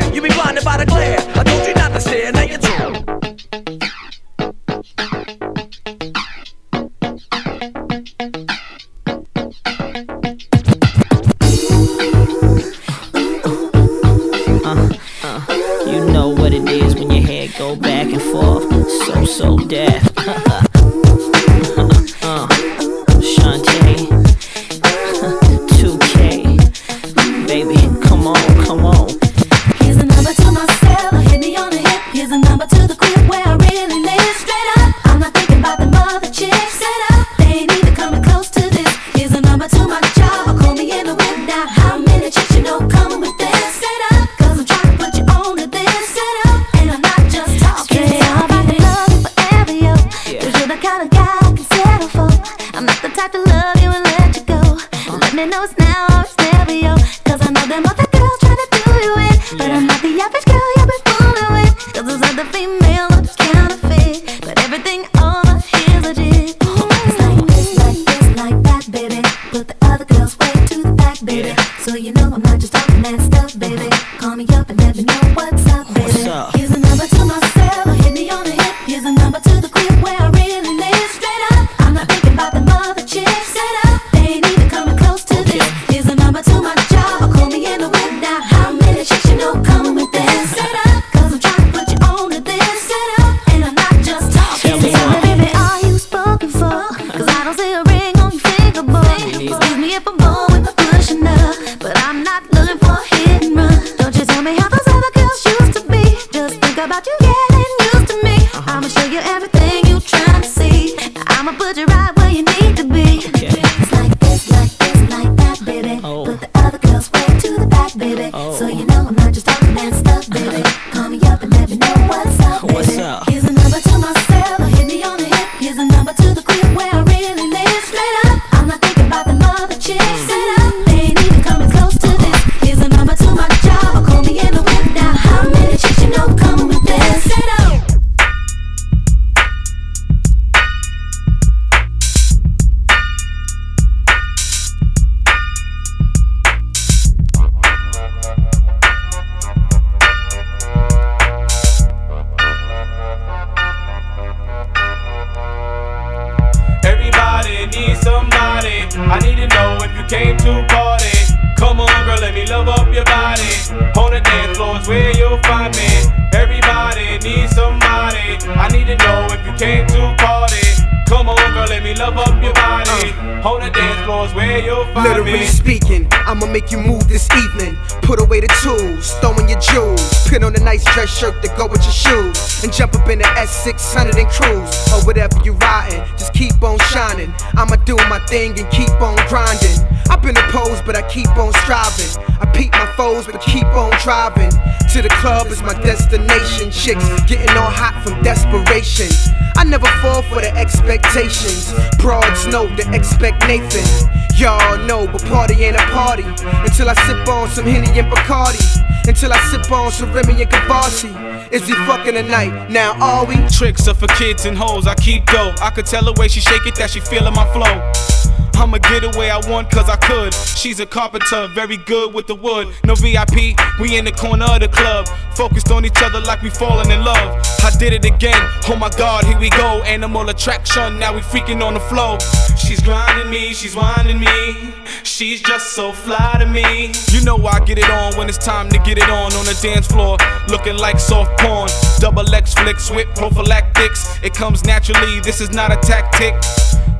I'ma 176.30 176.46
make 176.46 176.72
you 176.72 176.78
move 176.78 177.08
this 177.08 177.28
evening. 177.34 177.76
Put 178.04 178.22
away 178.22 178.40
the 178.40 178.48
tools, 178.62 179.14
throwing 179.18 179.50
your 179.50 179.60
jewels. 179.60 180.30
Pin 180.30 180.44
on 180.44 180.56
a 180.56 180.60
nice 180.60 180.86
dress 180.94 181.10
shirt 181.10 181.42
to 181.42 181.48
go 181.58 181.66
with 181.66 181.82
your 181.82 181.92
shoes. 181.92 182.64
And 182.64 182.72
jump 182.72 182.94
up 182.94 183.10
in 183.10 183.18
the 183.18 183.26
S600 183.26 184.14
and 184.14 184.30
cruise. 184.30 184.70
Or 184.94 185.02
whatever 185.08 185.42
you 185.44 185.54
riding, 185.54 186.06
just 186.20 186.32
keep 186.34 186.62
on 186.62 186.78
shining. 186.94 187.34
I'ma 187.58 187.78
do 187.78 187.96
my 188.14 188.20
thing 188.28 188.60
and 188.60 188.70
keep 188.70 188.94
on 189.02 189.18
grinding. 189.28 189.82
I've 190.12 190.22
been 190.22 190.38
opposed, 190.38 190.86
but 190.86 190.96
I 190.96 191.02
keep 191.10 191.36
on 191.36 191.52
striving. 191.66 192.14
I 192.40 192.46
peep 192.54 192.74
my 192.74 192.86
foes, 192.94 193.26
but 193.26 193.42
keep 193.42 193.66
on 193.74 193.90
driving. 193.98 194.52
To 194.94 195.02
the 195.02 195.10
club 195.18 195.48
is 195.48 195.64
my 195.64 195.74
destination. 195.82 196.70
Chicks 196.70 197.10
getting 197.26 197.50
all 197.58 197.74
hot 197.74 197.98
from 198.06 198.22
desperation. 198.22 199.10
I 199.58 199.64
never 199.64 199.88
fall 200.06 200.22
for 200.22 200.42
the 200.42 200.56
expectations. 200.56 201.74
Broads 201.98 202.46
know 202.46 202.70
to 202.76 202.94
expect 202.94 203.48
Nathan. 203.48 204.10
Y'all 204.40 204.78
know, 204.88 205.06
but 205.06 205.22
party 205.26 205.66
ain't 205.66 205.76
a 205.76 205.84
party 205.92 206.19
until 206.26 206.90
I 206.90 206.94
sip 207.06 207.28
on 207.28 207.50
some 207.50 207.66
Henny 207.66 208.00
and 208.00 208.12
Bacardi. 208.12 208.64
Until 209.08 209.34
I 209.34 209.40
sip 209.50 209.72
on 209.72 209.92
some 209.92 210.14
Remy 210.14 210.42
and 210.42 210.52
Cavarsi. 210.52 211.52
Is 211.52 211.68
we 211.68 211.74
fucking 211.86 212.14
tonight? 212.14 212.70
Now 212.70 212.94
are 213.00 213.26
we? 213.26 213.36
Tricks 213.50 213.88
are 213.88 213.96
for 213.96 214.08
kids 214.08 214.46
and 214.46 214.58
hoes. 214.58 214.88
I 214.88 214.96
keep 214.96 215.26
dope. 215.26 215.62
I 215.62 215.70
could 215.72 215.86
tell 215.86 216.04
the 216.04 216.14
way 216.14 216.28
she 216.28 216.40
shake 216.40 216.66
it 216.66 216.76
that 216.76 216.92
she 216.92 217.00
feeling 217.00 217.34
my 217.34 217.46
flow. 217.54 218.19
I'ma 218.60 218.78
get 218.80 219.06
away 219.06 219.30
I 219.32 219.40
want 219.50 219.72
cause 219.72 219.90
I 219.90 219.96
could. 219.96 220.34
She's 220.34 220.82
a 220.82 220.86
carpenter, 220.86 221.48
very 221.56 221.78
good 221.78 222.14
with 222.14 222.28
the 222.28 222.36
wood. 222.36 222.68
No 222.84 222.94
VIP, 222.94 223.56
we 223.80 223.98
in 223.98 224.04
the 224.04 224.12
corner 224.12 224.46
of 224.46 224.60
the 224.60 224.68
club. 224.68 225.08
Focused 225.34 225.72
on 225.72 225.86
each 225.86 226.04
other 226.04 226.20
like 226.20 226.42
we 226.42 226.50
falling 226.50 226.92
in 226.92 227.06
love. 227.06 227.42
I 227.64 227.72
did 227.80 227.94
it 227.94 228.04
again, 228.04 228.42
oh 228.68 228.76
my 228.76 228.90
god, 228.90 229.24
here 229.24 229.40
we 229.40 229.50
go. 229.52 229.82
Animal 229.84 230.28
attraction, 230.28 231.00
now 231.00 231.16
we 231.16 231.22
freaking 231.22 231.64
on 231.64 231.74
the 231.74 231.80
flow. 231.80 232.18
She's 232.58 232.82
grinding 232.82 233.32
me, 233.32 233.54
she's 233.54 233.78
winding 233.78 234.20
me. 234.20 234.74
She's 235.04 235.42
just 235.42 235.74
so 235.74 235.94
fly 235.94 236.36
to 236.40 236.46
me. 236.46 236.92
You 237.12 237.24
know 237.24 237.38
I 237.46 237.64
get 237.64 237.78
it 237.78 237.90
on 237.90 238.18
when 238.18 238.28
it's 238.28 238.38
time 238.38 238.70
to 238.70 238.78
get 238.80 238.98
it 238.98 239.10
on 239.10 239.32
on 239.34 239.46
the 239.46 239.58
dance 239.62 239.88
floor. 239.88 240.18
Looking 240.50 240.78
like 240.78 241.00
soft 241.00 241.40
porn. 241.40 241.70
Double 242.00 242.28
X 242.36 242.54
flicks 242.54 242.92
with 242.92 243.08
prophylactics. 243.16 244.20
It 244.22 244.34
comes 244.34 244.66
naturally, 244.66 245.22
this 245.22 245.40
is 245.40 245.50
not 245.50 245.72
a 245.72 245.78
tactic. 245.78 246.36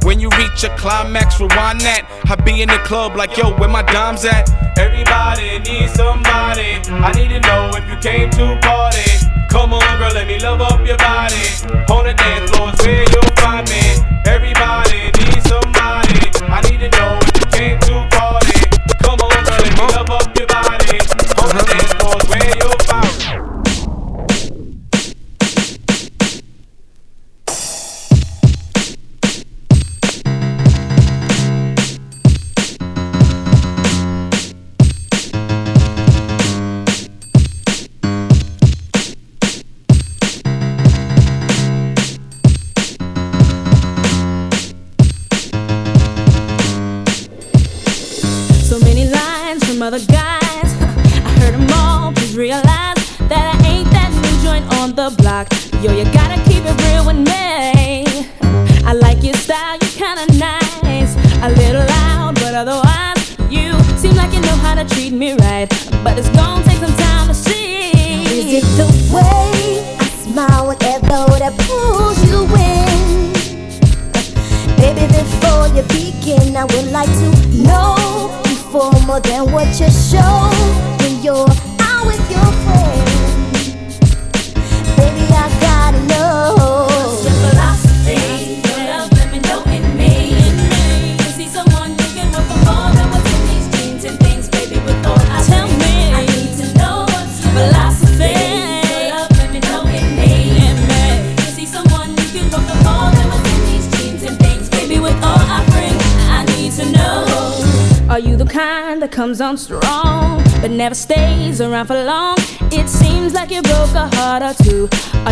When 0.04 0.20
you 0.20 0.30
reach 0.38 0.64
a 0.64 0.70
climax, 0.78 1.40
rewind 1.40 1.82
that. 1.82 2.08
I 2.30 2.36
be 2.36 2.62
in 2.62 2.70
the 2.70 2.80
club 2.80 3.16
like, 3.16 3.38
yo, 3.38 3.52
where 3.58 3.70
my 3.70 3.84
dimes 3.84 4.26
at? 4.26 4.50
Everybody 4.78 5.60
needs 5.60 5.94
somebody. 5.94 6.80
I 6.88 7.12
need 7.14 7.30
to 7.30 7.40
know 7.42 7.72
if 7.76 7.86
you 7.90 7.98
came 8.00 8.30
to 8.32 8.60
party. 8.62 9.06
Come 9.50 9.74
on, 9.74 9.82
girl, 9.98 10.14
let 10.14 10.28
me 10.28 10.40
love 10.40 10.62
up 10.62 10.86
your 10.86 10.98
body. 10.98 11.42
On 11.92 12.06
the 12.06 12.14
dance 12.14 12.52
floor, 12.52 12.72
where 12.86 13.04
you'll 13.12 13.36
find 13.42 13.68
me. 13.68 13.82
Everybody 14.26 15.12
needs 15.20 15.50
somebody. 15.50 16.32
I 16.48 16.62
need 16.70 16.80
to 16.80 16.90
know 16.96 17.09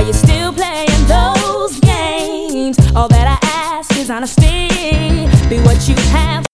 two. 0.07 0.13
Are 0.13 0.13
you 0.13 0.13
still 0.13 0.53
playing 0.53 1.05
those 1.07 1.79
games? 1.79 2.77
All 2.95 3.07
that 3.09 3.39
I 3.41 3.47
ask 3.77 3.91
is 3.97 4.09
honesty. 4.09 4.69
Be 5.49 5.59
what 5.63 5.87
you 5.87 5.95
have 6.11 6.46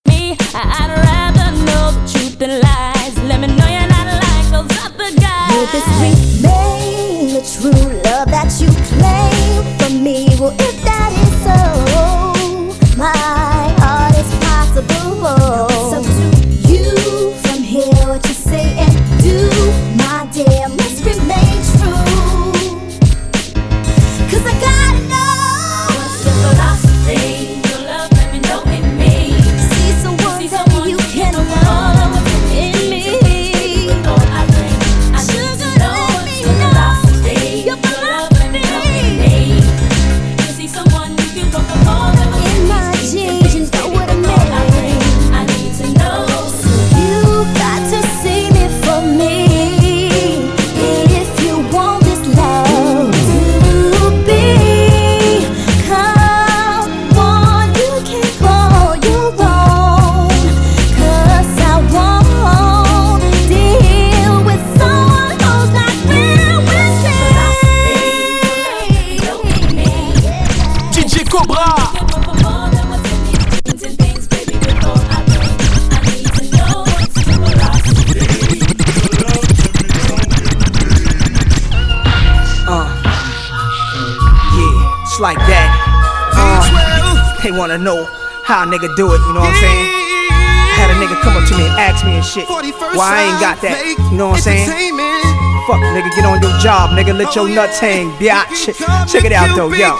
they 87.44 87.52
wanna 87.52 87.78
know 87.78 88.06
how 88.46 88.64
a 88.64 88.66
nigga 88.66 88.96
do 88.96 89.12
it, 89.14 89.20
you 89.20 89.34
know 89.34 89.42
what 89.42 89.52
I'm 89.52 89.60
saying? 89.60 89.88
I 90.32 90.76
had 90.80 90.90
a 90.92 90.96
nigga 90.96 91.20
come 91.22 91.36
up 91.36 91.48
to 91.50 91.58
me 91.58 91.66
and 91.68 91.80
ask 91.80 92.06
me 92.06 92.16
and 92.16 92.26
shit. 92.26 92.48
Why 92.48 93.20
I 93.20 93.24
ain't 93.30 93.40
got 93.40 93.62
that? 93.62 93.76
You 94.12 94.18
know 94.18 94.30
what 94.30 94.48
I'm 94.48 94.66
saying? 94.66 95.53
Fuck, 95.68 95.80
nigga, 95.80 96.12
get 96.12 96.26
on 96.26 96.42
your 96.42 96.52
job, 96.60 96.92
nigga, 96.92 97.16
let 97.16 97.34
your 97.36 97.48
nuts 97.48 97.80
hang, 97.80 98.12
biatch. 98.20 98.68
Check 99.08 99.24
it 99.24 99.32
out 99.32 99.56
though, 99.56 99.72
yo. 99.72 99.96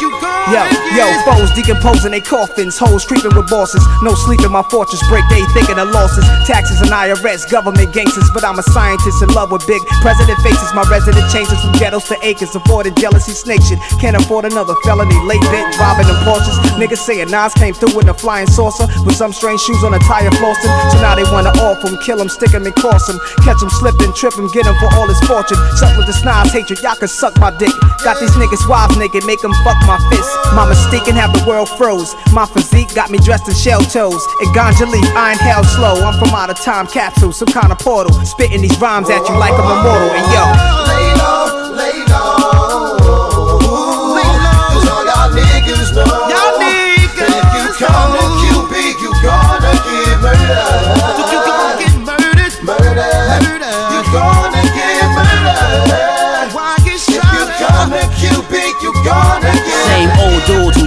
Yo, 0.52 0.60
yo, 1.00 1.08
foes 1.24 1.48
decomposing 1.56 2.12
they 2.12 2.20
coffins, 2.20 2.76
hoes 2.76 3.06
creeping 3.08 3.32
with 3.32 3.48
bosses. 3.48 3.80
No 4.04 4.12
sleep 4.12 4.44
in 4.44 4.52
my 4.52 4.62
fortress, 4.68 5.00
break 5.08 5.24
day 5.32 5.40
thinking 5.56 5.80
of 5.80 5.88
losses. 5.96 6.28
Taxes 6.44 6.84
and 6.84 6.92
IRS, 6.92 7.48
government 7.50 7.94
gangsters, 7.96 8.28
but 8.36 8.44
I'm 8.44 8.60
a 8.60 8.66
scientist 8.76 9.24
in 9.24 9.32
love 9.32 9.56
with 9.56 9.64
big 9.66 9.80
president 10.04 10.36
faces. 10.44 10.68
My 10.76 10.84
resident 10.92 11.24
changes 11.32 11.56
from 11.64 11.72
ghettos 11.80 12.12
to 12.12 12.20
acres, 12.28 12.52
avoiding 12.56 12.96
jealousy, 12.96 13.32
snake 13.32 13.64
shit. 13.64 13.80
Can't 14.04 14.20
afford 14.20 14.44
another 14.44 14.76
felony, 14.84 15.16
late 15.24 15.40
bit, 15.48 15.64
robbing 15.80 16.12
them 16.12 16.20
Porsches. 16.28 16.60
Niggas 16.76 17.00
saying 17.00 17.32
Nas 17.32 17.54
came 17.56 17.74
through 17.74 17.96
in 18.04 18.10
a 18.10 18.14
flying 18.14 18.48
saucer 18.48 18.84
with 19.08 19.16
some 19.16 19.32
strange 19.32 19.62
shoes 19.62 19.82
on 19.88 19.94
a 19.94 20.00
tire 20.04 20.28
flossing. 20.44 20.74
So 20.92 21.00
now 21.00 21.16
they 21.16 21.24
wanna 21.32 21.56
off 21.64 21.80
him, 21.88 21.96
kill 22.04 22.20
him, 22.20 22.28
stick 22.28 22.52
him 22.52 22.68
and 22.68 22.76
cross 22.76 23.08
him. 23.08 23.16
Catch 23.48 23.64
him 23.64 23.72
slipping, 23.72 24.12
trip 24.12 24.36
him, 24.36 24.52
get 24.52 24.68
him 24.68 24.76
for 24.76 24.92
all 25.00 25.08
his 25.08 25.20
fortune. 25.24 25.53
Suck 25.76 25.98
with 25.98 26.08
the 26.08 26.14
snobs, 26.14 26.52
hatred, 26.52 26.82
y'all 26.82 26.96
can 26.96 27.08
suck 27.08 27.38
my 27.40 27.52
dick. 27.58 27.74
Got 28.04 28.20
these 28.20 28.32
niggas 28.36 28.68
wives 28.68 28.98
naked, 28.98 29.26
make 29.26 29.42
them 29.42 29.54
fuck 29.64 29.78
my 29.88 29.98
fist. 30.10 30.30
My 30.54 30.68
mistake 30.68 31.08
and 31.08 31.18
have 31.18 31.34
the 31.34 31.44
world 31.48 31.70
froze. 31.70 32.16
My 32.34 32.46
physique 32.46 32.94
got 32.94 33.12
me 33.12 33.18
dressed 33.20 33.48
in 33.48 33.56
shell 33.56 33.82
toes. 33.82 34.24
And 34.42 34.50
ganja 34.56 34.90
leaf, 34.90 35.08
I 35.16 35.34
inhale 35.34 35.64
slow. 35.64 35.96
I'm 36.04 36.18
from 36.20 36.36
out 36.36 36.50
of 36.50 36.58
time 36.60 36.88
capsule, 36.88 37.32
some 37.32 37.50
kind 37.50 37.72
of 37.72 37.80
portal. 37.80 38.14
Spitting 38.26 38.62
these 38.62 38.78
rhymes 38.80 39.10
at 39.10 39.22
you 39.28 39.36
like 39.38 39.54
I'm 39.54 39.70
immortal. 39.80 40.10
And 40.12 40.26
yo, 40.34 40.44
Lay 40.90 41.14
low, 41.18 41.76
lay 41.76 41.98
low. 42.00 42.03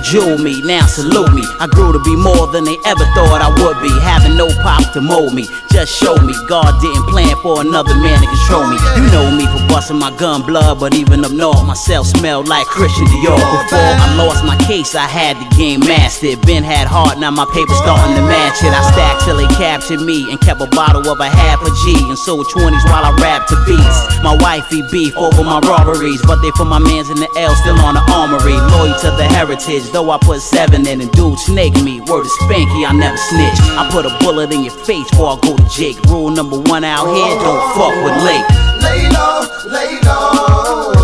Jewel 0.01 0.39
me, 0.39 0.61
now 0.63 0.87
salute 0.87 1.33
me. 1.33 1.43
I 1.61 1.67
grew 1.67 1.93
to 1.93 2.03
be 2.03 2.17
more 2.17 2.47
than 2.49 2.65
they 2.65 2.77
ever 2.85 3.07
thought 3.15 3.41
I 3.41 3.51
would 3.63 3.79
be. 3.83 3.93
Having 4.03 4.37
no 4.37 4.49
pop 4.63 4.93
to 4.93 5.01
mold 5.01 5.35
me, 5.35 5.47
just 5.71 5.95
show 5.95 6.17
me 6.19 6.35
God 6.49 6.75
didn't 6.81 7.07
plan 7.07 7.37
for 7.43 7.61
another 7.61 7.95
man 7.95 8.19
to 8.21 8.27
control 8.27 8.67
me. 8.67 8.79
You 8.99 9.05
know 9.13 9.31
me 9.31 9.47
for 9.47 9.63
busting 9.69 9.99
my 9.99 10.11
gun 10.17 10.43
blood, 10.43 10.81
but 10.81 10.95
even 10.95 11.25
up 11.25 11.33
north, 11.33 11.65
myself 11.65 12.07
smelled 12.07 12.49
like 12.49 12.67
Christian 12.67 13.07
Dior. 13.07 13.39
Before 13.39 13.93
I 14.03 14.15
lost 14.17 14.45
my 14.45 14.57
case, 14.67 14.95
I 14.95 15.07
had 15.07 15.37
the 15.39 15.49
game 15.57 15.81
mastered. 15.81 16.41
Ben 16.47 16.63
had 16.63 16.89
heart, 16.89 17.19
now 17.19 17.31
my 17.31 17.47
paper 17.53 17.75
starting 17.75 18.17
to 18.17 18.23
match 18.23 18.63
it. 18.63 18.73
I 18.73 18.83
they 18.97 19.16
captured 19.57 20.01
me 20.01 20.31
and 20.31 20.41
kept 20.41 20.61
a 20.61 20.67
bottle 20.67 21.09
of 21.09 21.19
a 21.21 21.29
half 21.29 21.61
a 21.63 21.71
G 21.85 21.97
and 22.09 22.19
sold 22.19 22.47
20s 22.47 22.85
while 22.93 23.05
I 23.05 23.13
rapped 23.21 23.49
to 23.51 23.57
beats. 23.65 23.99
My 24.23 24.37
wifey 24.41 24.83
beef 24.93 25.17
over 25.17 25.43
my 25.43 25.61
robberies, 25.61 26.21
but 26.27 26.41
they 26.43 26.51
put 26.53 26.67
my 26.67 26.79
mans 26.79 27.11
in 27.11 27.17
the 27.17 27.29
L 27.37 27.55
still 27.57 27.79
on 27.81 27.95
the 27.95 28.05
armory. 28.13 28.55
Loyal 28.77 28.95
to 29.01 29.11
the 29.17 29.25
heritage, 29.25 29.91
though 29.91 30.11
I 30.11 30.19
put 30.19 30.41
seven 30.41 30.87
in 30.87 31.01
and 31.01 31.11
dude 31.13 31.39
snake 31.39 31.75
me. 31.83 32.01
Word 32.01 32.27
is 32.27 32.33
spanky, 32.45 32.87
I 32.87 32.93
never 32.93 33.17
snitch. 33.17 33.59
I 33.77 33.89
put 33.91 34.05
a 34.07 34.13
bullet 34.21 34.53
in 34.53 34.63
your 34.65 34.77
face 34.85 35.09
before 35.11 35.37
I 35.37 35.41
go 35.41 35.57
to 35.57 35.69
Jake. 35.69 35.99
Rule 36.07 36.31
number 36.31 36.61
one 36.61 36.85
out 36.85 37.07
here, 37.07 37.35
don't 37.41 37.65
fuck 37.75 37.95
with 38.05 38.17
Lake. 38.25 38.47
Lay 38.85 39.09
low, 39.09 39.47
lay 39.73 40.01
low. 40.05 40.96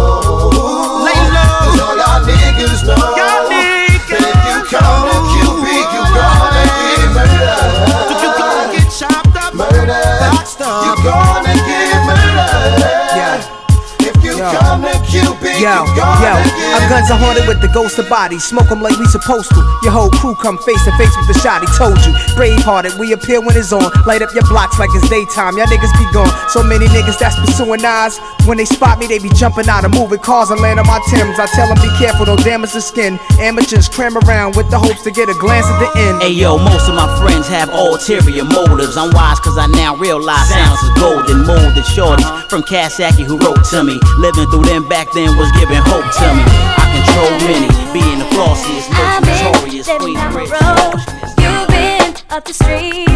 Yo, 15.62 15.86
yo, 15.94 16.34
our 16.74 16.82
guns 16.90 17.06
are 17.14 17.18
haunted 17.22 17.46
with 17.46 17.62
the 17.62 17.68
ghost 17.68 17.96
of 17.96 18.08
bodies. 18.08 18.42
Smoke 18.42 18.66
'em 18.72 18.82
like 18.82 18.98
we 18.98 19.06
supposed 19.06 19.48
to. 19.54 19.62
Your 19.84 19.92
whole 19.92 20.10
crew 20.10 20.34
come 20.34 20.58
face 20.58 20.82
to 20.82 20.90
face 20.98 21.14
with 21.16 21.28
the 21.30 21.38
shot. 21.38 21.62
He 21.62 21.70
told 21.78 21.94
you. 22.02 22.12
Brave 22.34 22.58
hearted, 22.64 22.98
we 22.98 23.12
appear 23.12 23.40
when 23.40 23.56
it's 23.56 23.70
on. 23.72 23.86
Light 24.04 24.22
up 24.22 24.34
your 24.34 24.42
blocks 24.50 24.80
like 24.80 24.90
it's 24.92 25.08
daytime. 25.08 25.56
Y'all 25.56 25.70
niggas 25.70 25.94
be 26.02 26.06
gone. 26.12 26.34
So 26.48 26.64
many 26.64 26.86
niggas 26.86 27.16
that's 27.16 27.38
pursuing 27.38 27.84
eyes. 27.84 28.18
When 28.44 28.58
they 28.58 28.64
spot 28.64 28.98
me, 28.98 29.06
they 29.06 29.20
be 29.20 29.28
jumping 29.28 29.68
out 29.68 29.84
of 29.84 29.94
moving 29.94 30.18
cars 30.18 30.50
and 30.50 30.60
land 30.60 30.80
on 30.80 30.86
my 30.88 30.98
Timbs. 31.06 31.38
I 31.38 31.46
tell 31.46 31.68
them 31.68 31.78
be 31.78 31.94
careful, 31.96 32.26
don't 32.26 32.42
damage 32.42 32.72
the 32.72 32.80
skin. 32.80 33.20
Amateurs 33.38 33.88
cram 33.88 34.18
around 34.18 34.56
with 34.56 34.68
the 34.68 34.80
hopes 34.80 35.02
to 35.02 35.12
get 35.12 35.28
a 35.28 35.34
glance 35.38 35.66
at 35.66 35.78
the 35.78 35.90
end. 35.94 36.22
Hey 36.22 36.32
yo, 36.32 36.58
most 36.58 36.88
of 36.88 36.96
my 36.96 37.06
friends 37.22 37.46
have 37.46 37.70
ulterior 37.70 38.42
motives. 38.42 38.96
I'm 38.96 39.14
wise 39.14 39.38
cause 39.38 39.58
I 39.58 39.68
now 39.68 39.94
realize 39.94 40.48
sounds 40.50 40.82
is 40.82 40.90
golden. 40.98 41.46
Molded 41.46 41.86
shorty 41.86 42.24
uh-huh. 42.24 42.48
from 42.50 42.62
Kasaki 42.62 43.22
who 43.22 43.38
wrote 43.38 43.62
to 43.70 43.84
me. 43.84 44.00
Living 44.18 44.50
through 44.50 44.66
them 44.66 44.88
back 44.88 45.06
then 45.14 45.36
was 45.38 45.51
giving 45.58 45.82
hope 45.84 46.08
to 46.20 46.26
me. 46.36 46.44
I 46.78 46.84
control 46.96 47.32
many, 47.48 47.68
being 47.92 48.18
the 48.18 48.28
flossiest, 48.34 48.88
most 48.92 49.24
notorious, 49.26 49.86
the 49.86 49.92
Queensbridge. 49.98 50.50
road. 50.52 50.98
You've 51.42 51.68
been 51.68 52.14
up 52.30 52.44
the 52.44 52.52
street. 52.54 53.08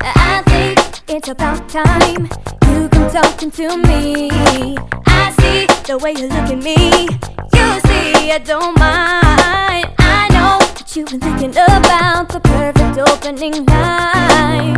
I 0.00 0.42
think 0.46 0.78
it's 1.08 1.28
about 1.28 1.68
time 1.68 2.28
you 2.70 2.88
come 2.88 3.10
talking 3.10 3.50
to 3.52 3.76
me. 3.76 4.30
I 5.06 5.32
see 5.38 5.66
the 5.86 5.98
way 5.98 6.12
you 6.12 6.28
look 6.28 6.50
at 6.50 6.58
me. 6.58 7.08
You 7.54 7.66
see, 7.86 8.30
I 8.30 8.38
don't 8.44 8.78
mind. 8.78 9.86
I 9.98 10.28
know 10.30 10.58
that 10.74 10.96
you've 10.96 11.08
been 11.08 11.20
thinking 11.20 11.50
about 11.50 12.28
the 12.28 12.40
perfect 12.40 12.98
opening 12.98 13.64
night. 13.64 14.74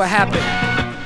What 0.00 0.08
happened. 0.08 0.48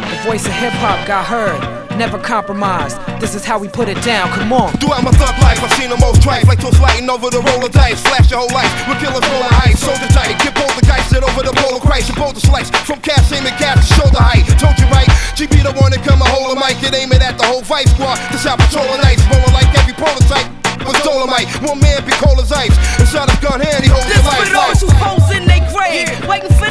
The 0.07 0.23
voice 0.23 0.47
of 0.47 0.55
hip 0.55 0.71
hop 0.79 1.03
got 1.03 1.27
heard. 1.27 1.59
never 1.99 2.15
compromised. 2.15 2.95
This 3.19 3.35
is 3.35 3.43
how 3.43 3.59
we 3.59 3.67
put 3.67 3.91
it 3.91 3.99
down. 4.07 4.31
Come 4.31 4.55
on. 4.55 4.71
Throughout 4.79 5.03
my 5.03 5.11
thug 5.19 5.35
life, 5.43 5.59
I've 5.59 5.75
seen 5.75 5.91
the 5.91 5.99
most 5.99 6.23
trife, 6.23 6.47
like 6.47 6.63
toast 6.63 6.79
lighting 6.79 7.11
over 7.11 7.27
the 7.27 7.43
roller 7.43 7.67
dice. 7.67 7.99
Flash 8.07 8.31
your 8.31 8.47
whole 8.47 8.55
life 8.55 8.71
with 8.87 9.03
killers 9.03 9.27
rolling 9.27 9.51
heights, 9.51 9.83
soldier 9.83 10.07
tight. 10.15 10.39
Get 10.39 10.55
both 10.55 10.71
the 10.79 10.87
guys, 10.87 11.03
sit 11.11 11.27
over 11.27 11.43
the 11.43 11.51
pole 11.59 11.75
of 11.75 11.83
Christ, 11.83 12.15
and 12.15 12.19
both 12.23 12.39
the 12.39 12.45
slice 12.47 12.71
from 12.87 13.03
cast 13.03 13.35
aim 13.35 13.43
and 13.43 13.59
cast 13.59 13.83
to 13.83 13.99
shoulder 13.99 14.23
height. 14.23 14.47
Told 14.63 14.79
you 14.79 14.87
right, 14.95 15.11
GB 15.35 15.67
the 15.67 15.75
one 15.75 15.91
that 15.91 16.07
come 16.07 16.23
and 16.23 16.31
hold 16.31 16.55
a 16.55 16.57
mic 16.63 16.79
and 16.87 16.95
aim 16.95 17.11
it 17.11 17.19
at 17.19 17.35
the 17.35 17.51
whole 17.51 17.67
vice 17.67 17.91
squad. 17.99 18.15
This 18.31 18.47
out 18.47 18.63
patrolling 18.63 19.03
nights, 19.03 19.27
rolling 19.27 19.59
like 19.59 19.75
every 19.75 19.99
prototype. 19.99 20.47
Was 20.87 21.01
Dolemite, 21.03 21.49
one 21.67 21.81
man 21.81 21.99
be 22.07 22.13
cold 22.23 22.39
as 22.39 22.53
ice. 22.53 22.71
Inside 23.01 23.27
his 23.27 23.41
gun 23.43 23.59
hand, 23.59 23.83
he 23.83 23.91
holds 23.91 24.07
This 24.07 24.23
his 24.23 24.27
life. 24.31 24.47
for 24.47 24.55
those 24.55 24.81
who 24.87 24.91
hoes 25.03 25.27
in 25.35 25.49
they 25.51 25.65
grave, 25.73 26.13
waiting 26.29 26.53
for 26.61 26.64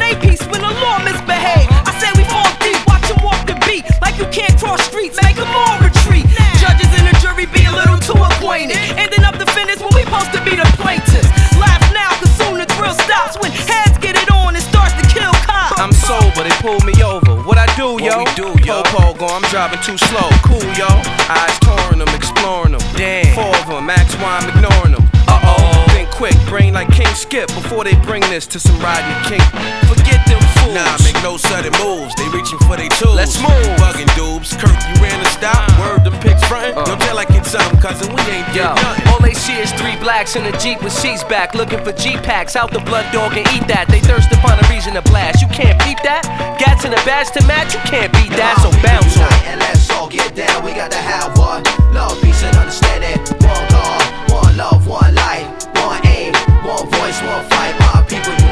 can't 4.44 4.60
cross 4.60 4.82
streets, 4.84 5.18
make 5.22 5.36
'em 5.38 5.48
all 5.48 5.78
retreat. 5.78 6.26
Judges 6.60 6.90
and 6.98 7.06
the 7.08 7.16
jury 7.20 7.46
be 7.46 7.64
a 7.64 7.72
little 7.72 7.98
too 7.98 8.20
acquainted, 8.30 8.76
ending 8.96 9.24
up 9.24 9.38
defendants 9.38 9.82
when 9.82 9.92
we 9.94 10.02
supposed 10.04 10.32
to 10.32 10.40
be 10.42 10.54
the 10.56 10.68
plaintiffs. 10.76 11.28
Laugh 11.56 11.84
now, 11.92 12.10
cause 12.20 12.32
soon 12.36 12.58
the 12.58 12.66
thrill 12.76 12.94
stops 12.94 13.38
when 13.40 13.50
heads 13.52 13.96
get 13.98 14.16
it 14.22 14.30
on 14.30 14.54
and 14.54 14.64
starts 14.64 14.94
to 15.00 15.04
kill 15.08 15.32
cops. 15.48 15.80
I'm 15.80 15.92
sober, 15.92 16.42
they 16.44 16.56
pull 16.60 16.80
me 16.84 16.94
over. 17.02 17.32
What 17.48 17.58
I 17.58 17.66
do, 17.76 17.96
yo? 18.04 18.18
we 18.18 18.24
do, 18.36 18.48
yo? 18.64 18.82
Po 18.92 19.14
go, 19.14 19.26
I'm 19.26 19.46
driving 19.48 19.80
too 19.80 19.96
slow. 19.96 20.28
Cool, 20.48 20.68
yo. 20.76 20.88
Eyes 21.28 21.58
touring 21.60 22.00
them, 22.00 22.12
exploring 22.14 22.72
them. 22.72 22.84
Damn. 22.96 23.34
Four 23.34 23.54
of 23.56 23.66
them, 23.66 23.86
max 23.86 24.14
why 24.20 24.38
I'm 24.38 24.48
ignoring 24.52 24.92
them. 24.92 25.04
Uh 25.26 25.40
oh. 25.52 25.84
Think 25.94 26.10
quick, 26.10 26.36
brain 26.48 26.74
like 26.74 26.90
King 26.92 27.14
Skip 27.14 27.48
before 27.54 27.84
they 27.84 27.96
bring 28.08 28.22
this 28.28 28.46
to 28.48 28.60
some 28.60 28.78
riding 28.80 29.18
king. 29.24 29.44
Forget 29.88 30.20
them 30.26 30.43
fools. 30.74 30.98
Nah, 30.98 31.04
make 31.04 31.22
no 31.22 31.36
sudden 31.36 31.72
moves. 31.82 32.14
They 32.14 32.28
reaching 32.28 32.58
for 32.66 32.76
they 32.76 32.88
tools. 32.88 33.14
Let's 33.14 33.38
move. 33.40 33.66
Bugging 33.78 34.10
dudes. 34.14 34.54
Kirk, 34.56 34.74
you 34.74 34.94
ran 35.02 35.18
the 35.22 35.30
stop. 35.30 35.56
Uh-huh. 35.56 35.94
Word 35.94 36.04
them 36.04 36.20
pics 36.20 36.42
frontin'. 36.44 36.74
Uh-huh. 36.74 36.84
Don't 36.84 37.00
tell 37.00 37.16
like 37.16 37.30
it's 37.30 37.50
something, 37.50 37.80
cousin. 37.80 38.10
We 38.14 38.22
ain't 38.22 38.46
did 38.52 38.64
nothing. 38.64 39.08
all 39.08 39.20
they 39.20 39.34
see 39.34 39.56
is 39.58 39.72
three 39.72 39.96
blacks 39.96 40.36
in 40.36 40.44
a 40.46 40.52
Jeep 40.58 40.82
with 40.82 40.94
sheets 40.94 41.24
back, 41.24 41.54
looking 41.54 41.82
for 41.84 41.92
G 41.92 42.16
packs. 42.16 42.56
Out 42.56 42.72
the 42.72 42.80
blood 42.80 43.06
dog 43.12 43.36
and 43.36 43.46
eat 43.54 43.66
that. 43.68 43.88
They 43.88 44.00
thirst 44.00 44.30
to 44.30 44.36
find 44.42 44.58
a 44.60 44.66
reason 44.68 44.94
to 44.94 45.02
blast. 45.02 45.40
You 45.40 45.48
can't 45.48 45.78
beat 45.84 45.98
that. 46.02 46.26
Gats 46.58 46.84
in 46.84 46.92
a 46.92 47.02
badge 47.06 47.30
to 47.38 47.42
match. 47.46 47.74
You 47.74 47.80
can't 47.86 48.12
beat 48.12 48.32
that. 48.34 48.58
So 48.60 48.70
bounce 48.82 49.16
on. 49.18 49.30
And 49.50 49.60
let's 49.60 49.90
all 49.90 50.08
get 50.08 50.34
down. 50.34 50.64
We 50.64 50.74
got 50.74 50.90
to 50.90 51.00
have 51.00 51.36
one 51.38 51.62
love, 51.94 52.20
peace, 52.22 52.42
and 52.42 52.56
understanding. 52.56 53.18
One 53.46 53.66
God, 53.70 54.02
one 54.30 54.56
love, 54.56 54.86
one 54.86 55.14
light, 55.14 55.46
one 55.78 56.00
aim, 56.06 56.34
one 56.66 56.86
voice, 56.90 57.18
one 57.22 57.44
fight. 57.50 57.74
My 57.80 58.02
people 58.08 58.43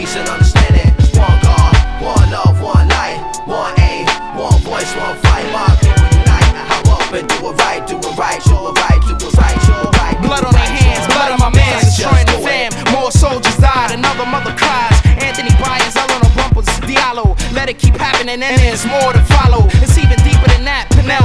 peace, 0.00 0.16
and 0.16 0.28
understanding. 0.28 0.88
One 1.20 1.38
God, 1.44 1.74
one 2.00 2.30
love, 2.32 2.56
one 2.62 2.88
light, 2.88 3.20
one 3.44 3.78
aim, 3.80 4.06
one 4.32 4.56
voice, 4.64 4.90
one 4.96 5.16
fight. 5.20 5.44
My 5.52 5.68
people 5.76 6.08
unite 6.16 6.48
hop 6.72 6.88
up 6.96 7.12
and 7.12 7.28
do 7.28 7.36
it 7.48 7.56
right. 7.60 7.82
Do 7.86 7.96
it 8.00 8.16
right, 8.16 8.40
do 8.40 8.56
it 8.56 8.76
right, 8.80 9.00
do 9.04 9.14
it 9.28 9.36
right, 9.36 9.58
do 9.68 9.74
it 9.76 9.96
right. 10.00 10.16
Blood 10.24 10.44
on 10.48 10.52
their 10.56 10.72
hands, 10.80 11.04
blood 11.12 11.30
on 11.32 11.38
my 11.38 11.52
mans, 11.52 11.84
destroying 11.84 12.26
the 12.32 12.38
fam. 12.40 12.72
More 12.96 13.12
soldiers 13.12 13.56
died, 13.58 13.92
another 13.92 14.24
mother 14.24 14.54
cries. 14.56 14.96
Anthony 15.20 15.52
Baez 15.60 15.94
Eleanor 15.96 16.32
Bumpurs, 16.32 16.70
Diallo. 16.88 17.36
Let 17.52 17.68
it 17.68 17.78
keep 17.78 17.96
happening, 17.96 18.40
and 18.40 18.56
there's 18.58 18.86
more 18.86 19.12
to 19.12 19.22
follow. 19.36 19.68
It's 19.84 19.89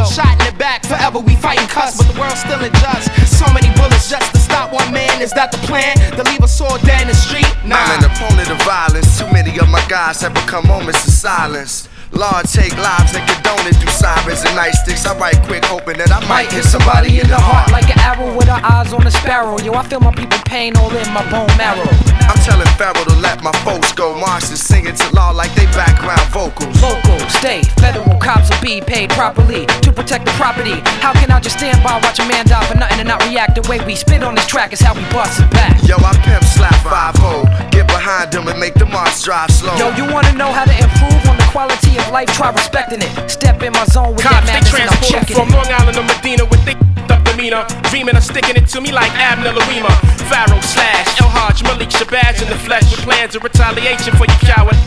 shot 0.07 0.31
in 0.39 0.53
the 0.53 0.55
back. 0.57 0.85
Forever 0.85 1.19
we 1.19 1.35
fighting 1.35 1.67
cuss, 1.67 1.97
but 1.97 2.11
the 2.11 2.19
world's 2.19 2.39
still 2.39 2.59
unjust. 2.59 3.11
So 3.27 3.45
many 3.53 3.73
bullets 3.75 4.09
just 4.09 4.31
to 4.33 4.39
stop 4.39 4.71
one 4.71 4.91
man. 4.91 5.21
Is 5.21 5.31
that 5.31 5.51
the 5.51 5.57
plan? 5.59 5.97
To 6.17 6.23
leave 6.23 6.41
us 6.41 6.59
all 6.61 6.77
dead 6.79 7.01
in 7.03 7.07
the 7.07 7.15
street? 7.15 7.49
Nah. 7.65 7.75
I'm 7.75 8.03
an 8.03 8.11
opponent 8.11 8.49
of 8.49 8.61
violence. 8.63 9.19
Too 9.19 9.27
many 9.31 9.57
of 9.59 9.69
my 9.69 9.83
guys 9.87 10.21
have 10.21 10.33
become 10.33 10.67
moments 10.67 11.07
of 11.07 11.13
silence. 11.13 11.89
Law 12.15 12.41
take 12.43 12.71
lives 12.77 13.13
and 13.13 13.27
condone 13.27 13.67
it 13.67 13.75
through 13.75 13.91
sirens 13.91 14.39
and 14.47 14.55
night 14.55 14.71
sticks. 14.71 15.05
I 15.05 15.17
write 15.19 15.35
quick, 15.43 15.65
hoping 15.65 15.97
that 15.97 16.11
I 16.15 16.23
might 16.31 16.49
hit 16.49 16.63
somebody 16.63 17.19
in 17.19 17.27
the 17.27 17.35
heart. 17.35 17.71
Like 17.75 17.91
an 17.91 17.99
arrow 17.99 18.31
with 18.31 18.47
her 18.47 18.61
eyes 18.63 18.93
on 18.93 19.05
a 19.05 19.11
sparrow. 19.11 19.59
Yo, 19.59 19.73
I 19.73 19.83
feel 19.83 19.99
my 19.99 20.15
people 20.15 20.39
pain 20.47 20.77
all 20.77 20.95
in 20.95 21.11
my 21.11 21.27
bone 21.27 21.51
marrow. 21.59 21.83
I'm 22.31 22.39
telling 22.47 22.71
Pharaoh 22.79 23.03
to 23.03 23.15
let 23.19 23.43
my 23.43 23.51
folks 23.67 23.91
go. 23.91 24.15
Martians 24.15 24.63
singing 24.63 24.95
to 24.95 25.07
law 25.11 25.31
like 25.31 25.53
they 25.55 25.67
background 25.75 26.23
vocals. 26.31 26.71
Local, 26.81 27.19
state, 27.27 27.67
federal 27.83 28.15
cops 28.17 28.47
will 28.49 28.63
be 28.63 28.79
paid 28.79 29.11
properly 29.11 29.67
to 29.83 29.91
protect 29.91 30.23
the 30.23 30.31
property. 30.39 30.79
How 31.03 31.11
can 31.11 31.31
I 31.31 31.39
just 31.41 31.59
stand 31.59 31.83
by, 31.83 31.99
watch 31.99 32.19
a 32.19 32.25
man 32.31 32.47
die 32.47 32.63
for 32.65 32.79
nothing 32.79 32.99
and 32.99 33.09
not 33.09 33.27
react? 33.27 33.59
The 33.59 33.67
way 33.67 33.83
we 33.83 33.93
spit 33.95 34.23
on 34.23 34.35
this 34.35 34.47
track 34.47 34.71
is 34.71 34.79
how 34.79 34.95
we 34.95 35.03
bust 35.11 35.43
it 35.43 35.51
back. 35.51 35.83
Yo, 35.83 35.99
I 35.99 36.15
pimp 36.23 36.43
slap 36.47 36.79
5 36.87 37.71
Get 37.71 37.87
behind 37.87 38.31
them 38.31 38.47
and 38.47 38.59
make 38.59 38.75
the 38.75 38.85
march 38.85 39.21
drive 39.21 39.51
slow. 39.51 39.75
Yo, 39.75 39.91
you 39.99 40.07
wanna 40.11 40.31
know 40.33 40.51
how 40.51 40.63
to 40.63 40.71
improve 40.71 41.27
on 41.27 41.35
the 41.35 41.47
quality 41.51 41.97
of 41.99 42.04
life? 42.11 42.29
Try 42.33 42.51
respecting 42.51 43.01
it. 43.01 43.11
Step 43.29 43.61
in 43.63 43.73
my 43.73 43.85
zone 43.85 44.15
with 44.15 44.23
Cops, 44.23 44.45
that 44.47 44.63
they 44.63 44.71
madness 44.71 44.91
I'm 44.91 45.03
checking 45.03 45.35
from. 45.35 45.49
Long 45.49 45.69
Island 45.69 45.97
to 45.97 46.03
Medina 46.03 46.45
with 46.45 46.63
they 46.65 46.75
up 47.11 47.23
demeanor. 47.23 47.65
Dreaming 47.89 48.15
of 48.15 48.23
sticking 48.23 48.55
it 48.55 48.67
to 48.73 48.81
me 48.81 48.91
like 48.91 49.11
Abner 49.15 49.51
Louima. 49.51 49.91
Pharaoh 50.29 50.61
slash 50.61 51.21
El 51.21 51.29
Hajj 51.29 51.63
Malik 51.63 51.89
Shabazz 51.89 52.41
in 52.41 52.49
the 52.49 52.57
flesh 52.57 52.89
with 52.91 53.01
plans 53.01 53.35
of 53.35 53.43
retaliation 53.43 54.15
for 54.17 54.25
you 54.25 54.39
coward. 54.41 54.77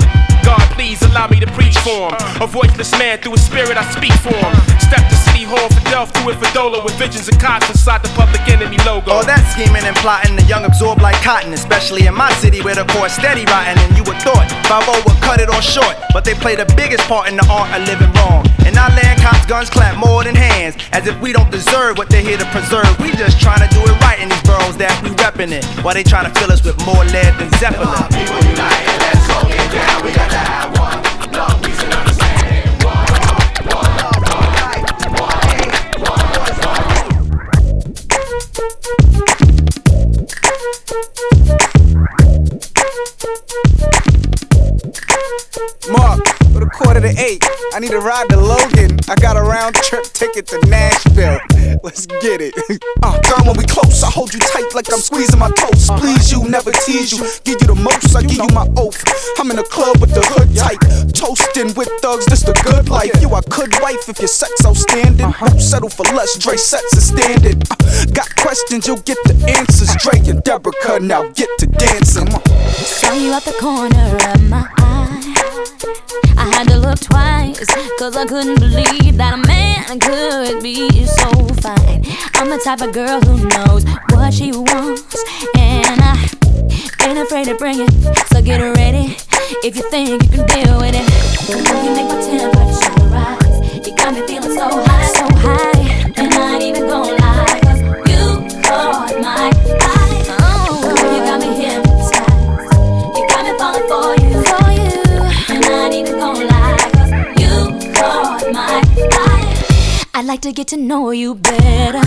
God, 0.48 0.64
please 0.72 0.96
allow 1.02 1.28
me 1.28 1.36
to 1.44 1.50
preach 1.52 1.76
for 1.84 2.08
him. 2.08 2.16
A 2.40 2.48
voiceless 2.48 2.88
man 2.96 3.20
through 3.20 3.36
his 3.36 3.44
spirit, 3.44 3.76
I 3.76 3.84
speak 3.92 4.16
for 4.24 4.32
him. 4.32 4.56
Step 4.80 5.04
to 5.04 5.16
City 5.28 5.44
Hall 5.44 5.68
for 5.68 5.84
Delph 5.92 6.08
through 6.16 6.32
it 6.32 6.40
for 6.40 6.48
Dola 6.56 6.80
with 6.80 6.96
visions 6.96 7.28
of 7.28 7.36
cops 7.36 7.68
inside 7.68 8.00
the 8.00 8.08
public 8.16 8.40
enemy 8.48 8.80
logo. 8.88 9.12
All 9.12 9.28
that 9.28 9.44
scheming 9.52 9.84
and 9.84 9.92
plotting, 10.00 10.40
the 10.40 10.46
young 10.48 10.64
absorb 10.64 11.04
like 11.04 11.20
cotton, 11.20 11.52
especially 11.52 12.08
in 12.08 12.16
my 12.16 12.32
city 12.40 12.64
where 12.64 12.72
the 12.72 12.88
core 12.96 13.12
steady 13.12 13.44
rotting. 13.44 13.76
And 13.76 13.92
you 13.92 14.00
would 14.08 14.16
thought 14.24 14.48
5 14.72 14.88
would 15.04 15.20
cut 15.20 15.36
it 15.44 15.52
all 15.52 15.60
short, 15.60 16.00
but 16.16 16.24
they 16.24 16.32
play 16.32 16.56
the 16.56 16.64
biggest 16.80 17.04
part 17.04 17.28
in 17.28 17.36
the 17.36 17.44
art 17.52 17.68
of 17.76 17.84
living 17.84 18.08
wrong. 18.16 18.48
In 18.64 18.72
our 18.80 18.88
land, 18.96 19.20
cops 19.20 19.44
guns 19.44 19.68
clap 19.68 20.00
more 20.00 20.24
than 20.24 20.32
hands, 20.32 20.80
as 20.96 21.04
if 21.04 21.12
we 21.20 21.36
don't 21.36 21.52
deserve 21.52 22.00
what 22.00 22.08
they're 22.08 22.24
here 22.24 22.40
to 22.40 22.48
preserve. 22.56 22.88
We 23.04 23.12
just 23.12 23.36
trying 23.36 23.60
to 23.60 23.68
do 23.76 23.84
it 23.84 23.92
right 24.00 24.16
in 24.16 24.32
these 24.32 24.44
boroughs 24.48 24.80
that 24.80 24.96
we 25.04 25.12
reppin' 25.12 25.52
it, 25.52 25.68
while 25.84 25.92
they 25.92 26.08
trying 26.08 26.24
to 26.24 26.32
fill 26.40 26.48
us 26.48 26.64
with 26.64 26.80
more 26.88 27.04
lead 27.12 27.36
than 27.36 27.52
Zeppelin. 27.60 27.84
Mark, 27.84 28.08
for 28.08 28.40
the 28.40 28.56
quarter 28.56 28.56
to 28.56 29.52
eight, 29.52 29.57
I 47.78 47.80
need 47.80 47.92
a 47.92 48.00
ride 48.00 48.28
to 48.30 48.36
Logan. 48.36 48.98
I 49.08 49.14
got 49.14 49.36
a 49.36 49.40
round 49.40 49.76
trip 49.76 50.02
ticket 50.06 50.48
to 50.48 50.58
Nashville. 50.66 51.38
Let's 51.84 52.06
get 52.06 52.40
it. 52.40 52.52
like 54.88 54.94
I'm 54.94 55.02
squeezing 55.02 55.38
my 55.38 55.50
toes. 55.50 55.90
Please 56.00 56.32
you, 56.32 56.48
never 56.48 56.72
tease 56.72 57.12
you. 57.12 57.18
Give 57.44 57.60
you 57.60 57.68
the 57.68 57.74
most, 57.74 58.16
I 58.16 58.22
give 58.22 58.38
you 58.38 58.54
my 58.54 58.66
oath. 58.76 59.02
I'm 59.38 59.50
in 59.50 59.56
the 59.56 59.62
club 59.62 60.00
with 60.00 60.14
the 60.14 60.24
hood 60.24 60.54
tight. 60.56 60.80
Toasting 61.12 61.74
with 61.74 61.90
thugs, 62.00 62.26
this 62.26 62.42
the 62.42 62.54
good 62.64 62.88
life. 62.88 63.12
You, 63.20 63.34
I 63.34 63.42
could 63.42 63.72
wife 63.80 64.08
if 64.08 64.18
your 64.18 64.28
sex 64.28 64.64
outstanding. 64.64 65.30
Don't 65.30 65.60
settle 65.60 65.90
for 65.90 66.04
less, 66.14 66.38
Dre 66.38 66.56
sets 66.56 66.96
a 66.96 67.00
standard. 67.00 67.62
Uh, 67.70 68.04
got 68.12 68.34
questions, 68.36 68.86
you'll 68.86 69.04
get 69.04 69.18
the 69.24 69.36
answers. 69.58 69.94
Dre 69.96 70.18
and 70.30 70.42
Deborah, 70.42 71.00
now 71.00 71.28
get 71.32 71.50
to 71.58 71.66
dancing. 71.66 72.30
Saw 72.30 73.12
you 73.12 73.32
at 73.32 73.44
the 73.44 73.56
corner 73.60 74.16
of 74.16 74.48
my 74.48 74.68
eye. 74.78 74.87
I 76.36 76.48
had 76.54 76.68
to 76.68 76.78
look 76.78 76.98
twice, 77.00 77.64
cause 77.98 78.16
I 78.16 78.24
couldn't 78.26 78.60
believe 78.60 79.16
that 79.16 79.34
a 79.34 79.46
man 79.46 79.98
could 80.00 80.62
be 80.62 81.04
so 81.04 81.28
fine. 81.60 82.04
I'm 82.34 82.48
the 82.48 82.60
type 82.64 82.80
of 82.80 82.92
girl 82.92 83.20
who 83.20 83.48
knows 83.48 83.84
what 84.10 84.32
she 84.32 84.52
wants, 84.52 85.24
and 85.56 86.00
I 86.00 86.16
ain't 87.02 87.18
afraid 87.18 87.46
to 87.46 87.54
bring 87.56 87.80
it. 87.80 87.90
So 88.32 88.40
get 88.42 88.60
ready 88.76 89.16
if 89.64 89.76
you 89.76 89.82
think 89.90 90.22
you 90.22 90.28
can 90.28 90.46
deal 90.46 90.78
with 90.78 90.94
it. 90.94 91.06
You 91.48 91.56
make 91.92 92.08
my 92.08 92.20
temperature 92.24 93.04
rise. 93.12 93.86
You 93.86 93.94
got 93.96 94.14
me 94.14 94.26
feeling 94.26 94.54
so 94.56 94.68
high, 94.68 95.06
so 95.12 95.26
high, 95.44 95.77
like 110.28 110.42
to 110.42 110.52
get 110.52 110.68
to 110.68 110.76
know 110.76 111.10
you 111.10 111.34
better. 111.34 112.04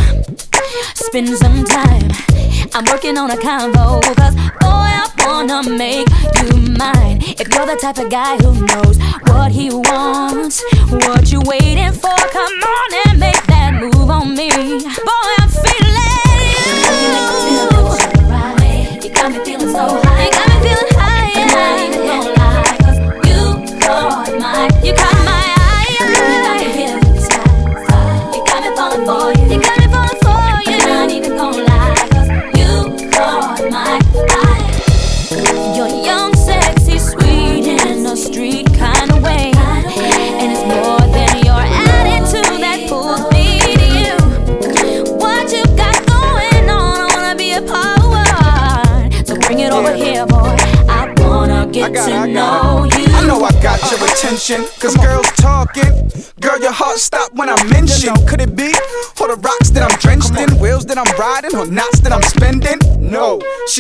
Spend 0.94 1.30
some 1.30 1.64
time. 1.66 2.12
I'm 2.72 2.86
working 2.86 3.18
on 3.18 3.32
a 3.32 3.36
convo, 3.36 4.00
cause 4.16 4.36
boy, 4.36 4.92
I 4.94 5.10
wanna 5.26 5.68
make 5.68 6.08
you 6.38 6.56
mine. 6.78 7.18
If 7.42 7.52
you're 7.52 7.66
the 7.66 7.80
type 7.82 7.98
of 7.98 8.12
guy 8.12 8.38
who 8.38 8.54
knows 8.68 9.00
what 9.26 9.52
he 9.52 9.72
wants, 9.72 10.64
what 10.92 11.32
you 11.32 11.42
waiting 11.46 11.94
for, 11.94 12.16
come 12.38 12.54
on 12.78 12.90
and 13.08 13.20
make 13.20 13.42
that 13.48 13.74
move 13.82 14.12
on 14.12 14.36
me. 14.36 14.52
Boy, 14.52 15.41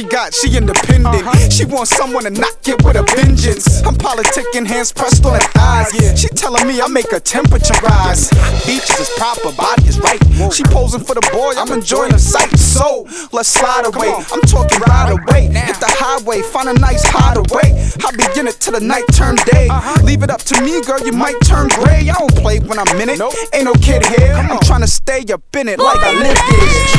she 0.01 0.07
got, 0.07 0.33
she 0.33 0.57
independent. 0.57 1.53
She 1.53 1.65
wants 1.65 1.95
someone 1.95 2.23
to 2.23 2.31
knock 2.31 2.57
it 2.65 2.83
with 2.83 2.95
a 2.95 3.03
vengeance. 3.15 3.83
I'm 3.83 3.95
politicking, 3.95 4.65
hands 4.65 4.91
pressed 4.91 5.23
on 5.25 5.33
her 5.33 5.47
thighs. 5.53 5.93
Yeah. 5.93 6.15
She 6.15 6.27
telling 6.29 6.67
me 6.67 6.81
I 6.81 6.87
make 6.87 7.11
her 7.11 7.19
temperature 7.19 7.75
rise. 7.83 8.29
Features 8.65 8.99
is 8.99 9.09
proper, 9.17 9.51
body 9.55 9.87
is 9.87 9.99
right. 9.99 10.19
She 10.51 10.63
posing 10.63 11.03
for 11.03 11.13
the 11.13 11.21
boy, 11.31 11.53
I'm 11.55 11.71
enjoying 11.71 12.13
the 12.13 12.19
sight. 12.19 12.57
So 12.57 13.05
let's 13.31 13.49
slide 13.49 13.85
away. 13.85 14.11
I'm 14.31 14.41
talking 14.41 14.79
right 14.87 15.11
away. 15.11 15.47
Hit 15.53 15.77
the 15.77 15.89
highway, 15.89 16.41
find 16.41 16.69
a 16.69 16.73
nice 16.73 17.03
hideaway. 17.05 17.77
I'll 18.03 18.11
begin 18.11 18.47
it 18.47 18.59
till 18.59 18.73
the 18.73 18.79
night 18.79 19.05
turn 19.13 19.35
day. 19.53 19.69
Leave 20.03 20.23
it 20.23 20.31
up 20.31 20.41
to 20.49 20.61
me, 20.63 20.81
girl, 20.81 20.99
you 21.05 21.11
might 21.11 21.39
turn 21.43 21.67
gray. 21.67 22.09
I 22.09 22.13
don't 22.17 22.35
play 22.35 22.59
when 22.59 22.79
I'm 22.79 22.99
in 22.99 23.09
it. 23.09 23.21
Ain't 23.53 23.65
no 23.65 23.73
kid 23.73 24.03
here. 24.05 24.33
I'm 24.33 24.59
trying 24.61 24.81
to 24.81 24.87
stay 24.87 25.23
up 25.31 25.43
in 25.55 25.67
it 25.67 25.77
like 25.77 25.99
I 26.01 26.13
live 26.13 26.39
this. 26.49 26.91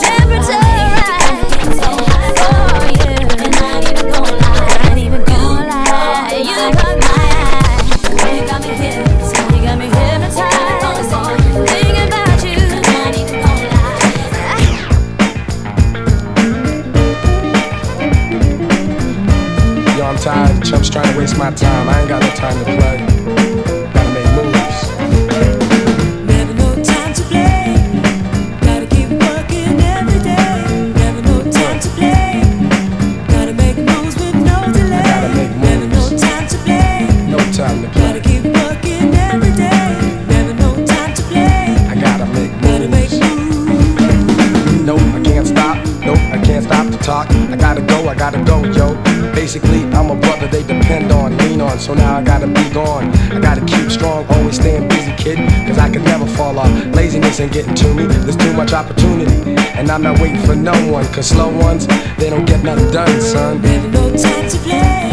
Temperature 0.00 0.75
Yo, 20.26 20.32
I'm. 20.32 20.60
Chumps 20.60 20.90
trying 20.90 21.12
to 21.12 21.18
waste 21.20 21.38
my 21.38 21.52
time. 21.52 21.88
I 21.88 22.00
ain't 22.00 22.08
got 22.08 22.20
no 22.20 22.28
time 22.30 22.58
to 22.58 22.64
play. 22.64 22.98
Gotta 23.94 24.10
make 24.10 24.26
moves. 24.34 24.88
Never 26.26 26.52
no 26.54 26.74
time 26.82 27.14
to 27.14 27.22
play. 27.30 27.76
Gotta 28.60 28.86
keep 28.86 29.08
working 29.10 29.78
every 29.78 30.18
day. 30.18 30.92
Never 30.98 31.22
no 31.22 31.42
time 31.52 31.78
to 31.78 31.88
play. 31.90 32.42
Gotta 33.28 33.52
make 33.52 33.78
moves 33.78 34.16
with 34.18 34.34
no 34.34 34.66
delay. 34.72 35.06
Gotta 35.06 35.32
make 35.36 35.54
Never 35.62 35.86
no 35.86 36.02
time 36.18 36.48
to 36.48 36.58
play. 36.58 37.06
No 37.30 37.38
time 37.52 37.82
to 37.82 37.88
play. 37.90 38.02
Gotta 38.02 38.20
keep 38.20 38.42
working 38.42 39.14
every 39.30 39.54
day. 39.54 39.94
Never 40.26 40.54
no 40.54 40.74
time 40.86 41.14
to 41.14 41.22
play. 41.22 41.76
I 41.86 41.94
gotta 42.00 42.26
make 42.26 42.50
Gotta 42.62 42.88
make 42.88 43.12
moves. 43.12 44.82
Nope, 44.82 45.00
I 45.14 45.20
can't 45.22 45.46
stop. 45.46 45.76
Nope, 46.04 46.18
I 46.18 46.38
can't 46.42 46.64
stop 46.64 46.90
to 46.90 46.98
talk. 46.98 47.30
I 47.30 47.54
gotta 47.54 47.82
go, 47.82 48.08
I 48.08 48.16
gotta 48.16 48.42
go, 48.42 48.64
yo. 48.72 49.05
Basically, 49.46 49.84
I'm 49.94 50.10
a 50.10 50.16
brother 50.16 50.48
they 50.48 50.64
depend 50.64 51.12
on, 51.12 51.38
lean 51.38 51.60
on, 51.60 51.78
so 51.78 51.94
now 51.94 52.16
I 52.16 52.22
gotta 52.24 52.48
be 52.48 52.68
gone. 52.70 53.06
I 53.30 53.38
gotta 53.38 53.64
keep 53.64 53.92
strong, 53.92 54.26
always 54.26 54.56
staying 54.56 54.88
busy, 54.88 55.12
kid, 55.12 55.38
cause 55.68 55.78
I 55.78 55.88
can 55.88 56.02
never 56.02 56.26
fall 56.26 56.58
off. 56.58 56.68
Laziness 56.96 57.38
ain't 57.38 57.52
getting 57.52 57.76
to 57.76 57.94
me, 57.94 58.06
there's 58.06 58.36
too 58.36 58.52
much 58.54 58.72
opportunity. 58.72 59.54
And 59.78 59.88
I'm 59.88 60.02
not 60.02 60.18
waiting 60.18 60.42
for 60.42 60.56
no 60.56 60.72
one, 60.90 61.06
cause 61.12 61.28
slow 61.28 61.56
ones, 61.56 61.86
they 62.18 62.28
don't 62.28 62.44
get 62.44 62.64
nothing 62.64 62.90
done, 62.90 63.20
son. 63.20 63.62
Never 63.62 63.88
no 63.88 64.10
time 64.16 64.48
to 64.50 64.58
play. 64.66 65.12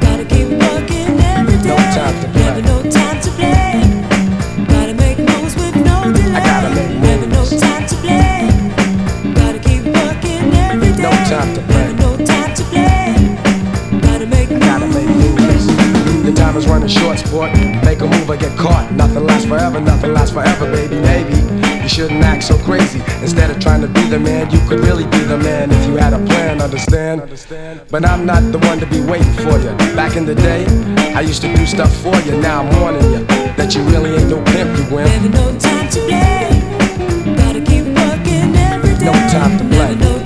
Gotta 0.00 0.24
keep 0.26 0.46
working 0.46 1.18
every 1.18 1.58
day. 1.58 1.74
No 1.74 1.76
time 1.90 2.22
to 2.22 2.28
play. 2.30 2.42
Never 2.44 2.62
no 2.62 2.82
time 2.88 3.20
to 3.20 3.30
play. 3.32 3.82
Gotta 4.68 4.94
make 4.94 5.18
moves 5.18 5.56
with 5.56 5.74
no 5.74 6.04
delay. 6.12 6.36
I 6.36 6.40
gotta 6.46 6.70
make 6.72 7.02
Never 7.02 7.26
no 7.26 7.44
time 7.44 7.84
to 7.88 7.96
play. 7.96 8.46
Gotta 9.34 9.58
keep 9.58 9.82
working 9.86 10.54
every 10.54 10.92
day. 10.92 11.02
No 11.02 11.10
time 11.26 11.52
to 11.56 11.60
play. 11.62 11.69
Time 16.50 16.58
is 16.58 16.66
running 16.66 16.88
short, 16.88 17.18
sport. 17.18 17.52
Make 17.84 18.00
a 18.00 18.06
move 18.06 18.28
or 18.28 18.36
get 18.36 18.56
caught. 18.58 18.90
Nothing 18.92 19.24
lasts 19.24 19.46
forever, 19.46 19.80
nothing 19.80 20.12
lasts 20.12 20.34
forever, 20.34 20.66
baby. 20.72 20.96
Maybe 20.98 21.36
you 21.82 21.88
shouldn't 21.88 22.24
act 22.24 22.42
so 22.42 22.58
crazy. 22.58 23.00
Instead 23.22 23.50
of 23.50 23.60
trying 23.60 23.80
to 23.82 23.86
be 23.86 24.02
the 24.08 24.18
man, 24.18 24.50
you 24.50 24.58
could 24.68 24.80
really 24.80 25.04
be 25.04 25.18
the 25.18 25.38
man 25.38 25.70
if 25.70 25.86
you 25.86 25.96
had 25.96 26.12
a 26.12 26.18
plan, 26.26 26.60
understand? 26.60 27.22
But 27.90 28.04
I'm 28.04 28.26
not 28.26 28.42
the 28.50 28.58
one 28.66 28.80
to 28.80 28.86
be 28.86 29.00
waiting 29.00 29.32
for 29.34 29.58
you. 29.58 29.70
Back 29.94 30.16
in 30.16 30.26
the 30.26 30.34
day, 30.34 30.66
I 31.14 31.20
used 31.20 31.42
to 31.42 31.54
do 31.54 31.64
stuff 31.66 31.94
for 32.02 32.16
you. 32.22 32.32
Now 32.40 32.62
I'm 32.62 32.80
warning 32.80 33.04
you 33.12 33.24
that 33.58 33.74
you 33.76 33.82
really 33.84 34.10
ain't 34.16 34.30
no 34.30 34.42
pimp, 34.52 34.76
you 34.76 34.94
wimp. 34.94 35.08
Never 35.08 35.28
no 35.28 35.58
time 35.58 35.88
to 35.88 36.00
play. 36.08 36.50
Gotta 37.36 37.60
keep 37.60 37.84
working 37.84 38.56
every 38.56 38.94
day. 38.98 39.04
No 39.04 39.12
time 39.30 39.56
to 39.58 39.64
play. 39.76 40.19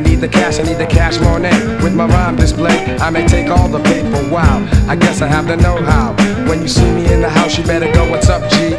I 0.00 0.02
need 0.02 0.20
the 0.20 0.28
cash, 0.28 0.58
I 0.58 0.62
need 0.62 0.78
the 0.78 0.86
cash 0.86 1.20
money. 1.20 1.50
With 1.84 1.94
my 1.94 2.06
rhyme 2.06 2.34
display, 2.34 2.96
I 3.00 3.10
may 3.10 3.28
take 3.28 3.48
all 3.48 3.68
the 3.68 3.80
paper. 3.80 4.26
Wow, 4.30 4.66
I 4.88 4.96
guess 4.96 5.20
I 5.20 5.26
have 5.26 5.46
the 5.46 5.58
know-how. 5.58 6.14
When 6.48 6.62
you 6.62 6.68
see 6.68 6.90
me 6.90 7.12
in 7.12 7.20
the 7.20 7.28
house, 7.28 7.58
you 7.58 7.64
better 7.64 7.92
go, 7.92 8.08
what's 8.10 8.30
up, 8.30 8.50
G? 8.50 8.70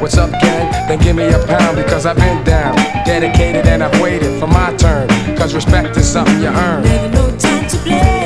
What's 0.00 0.18
up, 0.18 0.32
gang? 0.32 0.72
Then 0.88 0.98
give 0.98 1.14
me 1.14 1.28
a 1.28 1.38
pound 1.46 1.76
because 1.76 2.06
I've 2.06 2.16
been 2.16 2.42
down, 2.42 2.74
dedicated, 3.06 3.68
and 3.68 3.84
I've 3.84 4.00
waited 4.00 4.40
for 4.40 4.48
my 4.48 4.74
turn. 4.74 5.06
Cause 5.36 5.54
respect 5.54 5.96
is 5.96 6.10
something 6.10 6.40
you 6.40 6.48
earn. 6.48 6.82
Never 6.82 7.08
no 7.10 7.36
time 7.38 7.68
to 7.68 7.76
play. 7.76 8.23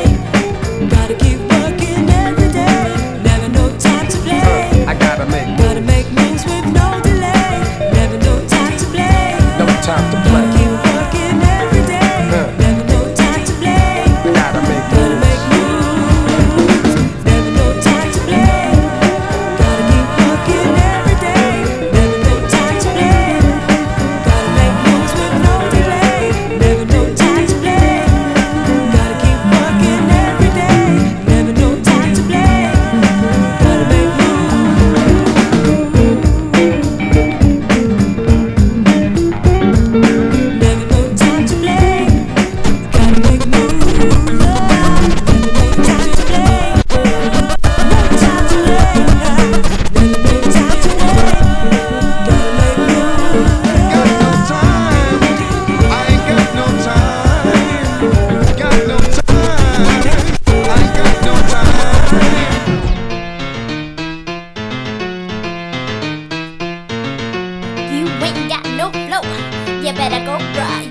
you 69.89 69.95
better 69.95 70.23
go 70.27 70.37
right. 70.37 70.88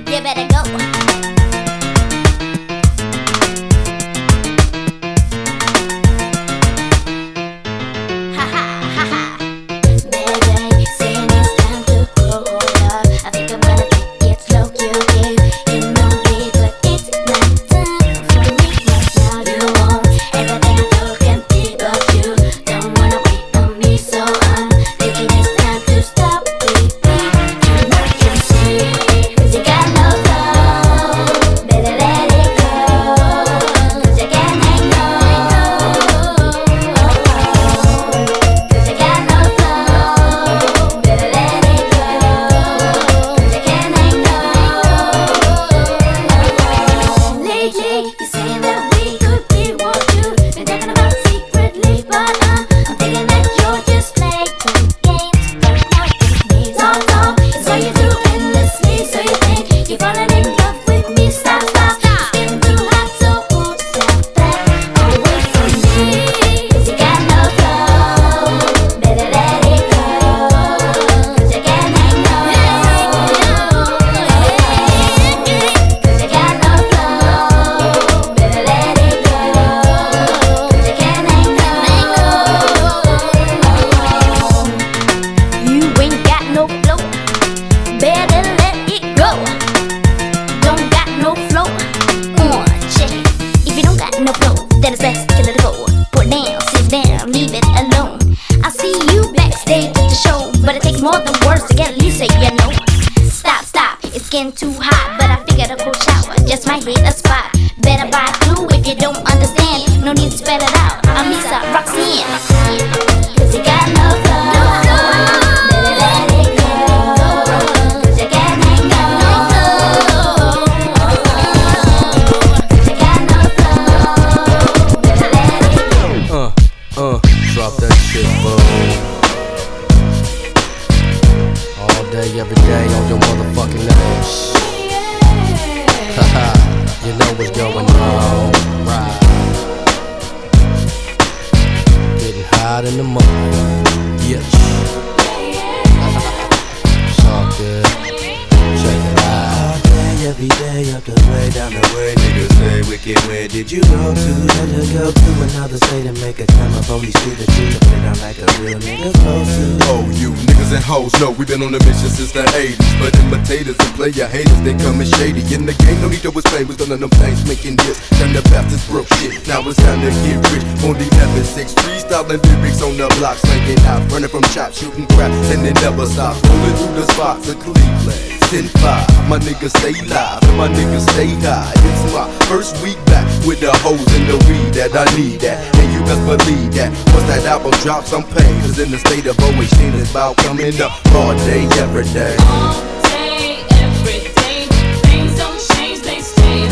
Shooting 174.77 175.07
crap, 175.17 175.31
and 175.49 175.65
it 175.65 175.73
never 175.81 176.05
stop. 176.05 176.37
Rolling 176.45 176.75
through 176.77 176.95
the 177.01 177.05
spots 177.13 177.49
of 177.49 177.57
Cleveland. 177.59 178.21
10 178.53 178.69
5, 178.79 179.27
my 179.27 179.39
niggas 179.39 179.73
stay 179.75 179.97
live, 180.05 180.43
and 180.43 180.57
my 180.57 180.69
niggas 180.69 181.09
stay 181.11 181.33
high. 181.41 181.73
It's 181.75 182.13
my 182.13 182.29
first 182.45 182.77
week 182.83 182.99
back 183.05 183.25
with 183.45 183.59
the 183.59 183.73
hoes 183.81 184.05
and 184.15 184.29
the 184.29 184.37
weed 184.45 184.73
that 184.77 184.93
I 184.93 185.03
need 185.17 185.41
that. 185.41 185.57
And 185.81 185.91
you 185.91 185.99
best 186.05 186.21
believe 186.23 186.71
that. 186.77 186.93
Once 187.11 187.25
that 187.27 187.43
album 187.45 187.71
drops, 187.81 188.13
I'm 188.13 188.23
paid. 188.23 188.61
Cause 188.61 188.77
in 188.79 188.91
the 188.91 188.99
state 188.99 189.25
of 189.25 189.35
OH, 189.39 189.65
is 189.65 190.11
about 190.11 190.37
coming 190.37 190.79
up 190.79 190.93
all 191.15 191.33
day, 191.49 191.65
every 191.81 192.05
day. 192.13 192.37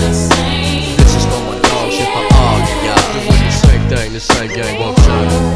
This 0.05 1.11
is 1.17 1.25
for 1.25 1.41
my 1.49 1.57
dog 1.59 1.91
shit 1.91 2.07
for 2.13 2.25
all 2.37 2.61
of 2.61 2.79
y'all. 2.85 3.01
Doing 3.17 3.41
the 3.41 3.51
same 3.51 3.83
thing, 3.89 4.13
the 4.13 4.19
same 4.19 4.53
game 4.53 4.79
won't 4.79 4.97
change. 5.01 5.54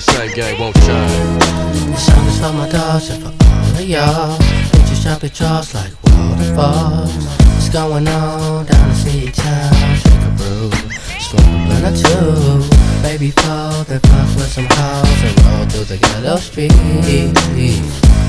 The 0.00 0.12
same 0.12 0.32
game 0.34 0.58
won't 0.58 0.74
change. 0.76 1.90
This 1.90 2.06
song 2.06 2.26
is 2.26 2.38
for 2.40 2.52
my 2.52 2.68
dogs 2.68 3.10
and 3.10 3.22
for 3.22 3.44
all 3.44 3.76
of 3.76 3.88
y'all. 3.88 4.38
Hit 4.40 4.86
your 4.88 4.96
shop 4.96 5.22
jaws 5.32 5.74
like 5.74 5.92
waterfalls. 6.04 7.12
What's 7.54 7.68
going 7.68 8.08
on 8.08 8.66
down 8.66 8.88
the 8.88 8.94
city 8.94 9.30
town? 9.30 9.72
Shake 9.96 10.22
a 10.22 10.30
brew, 10.38 10.70
smoke 11.20 11.44
a 11.44 11.64
blunt 11.66 11.84
or 11.86 12.70
two. 12.70 12.79
Baby, 13.02 13.30
fall, 13.30 13.84
then 13.84 14.00
fuck 14.00 14.28
with 14.36 14.52
some 14.52 14.66
hoes 14.70 15.22
and 15.24 15.34
roll 15.44 15.66
through 15.66 15.84
the 15.84 15.96
ghetto 15.96 16.36
streets. 16.36 16.74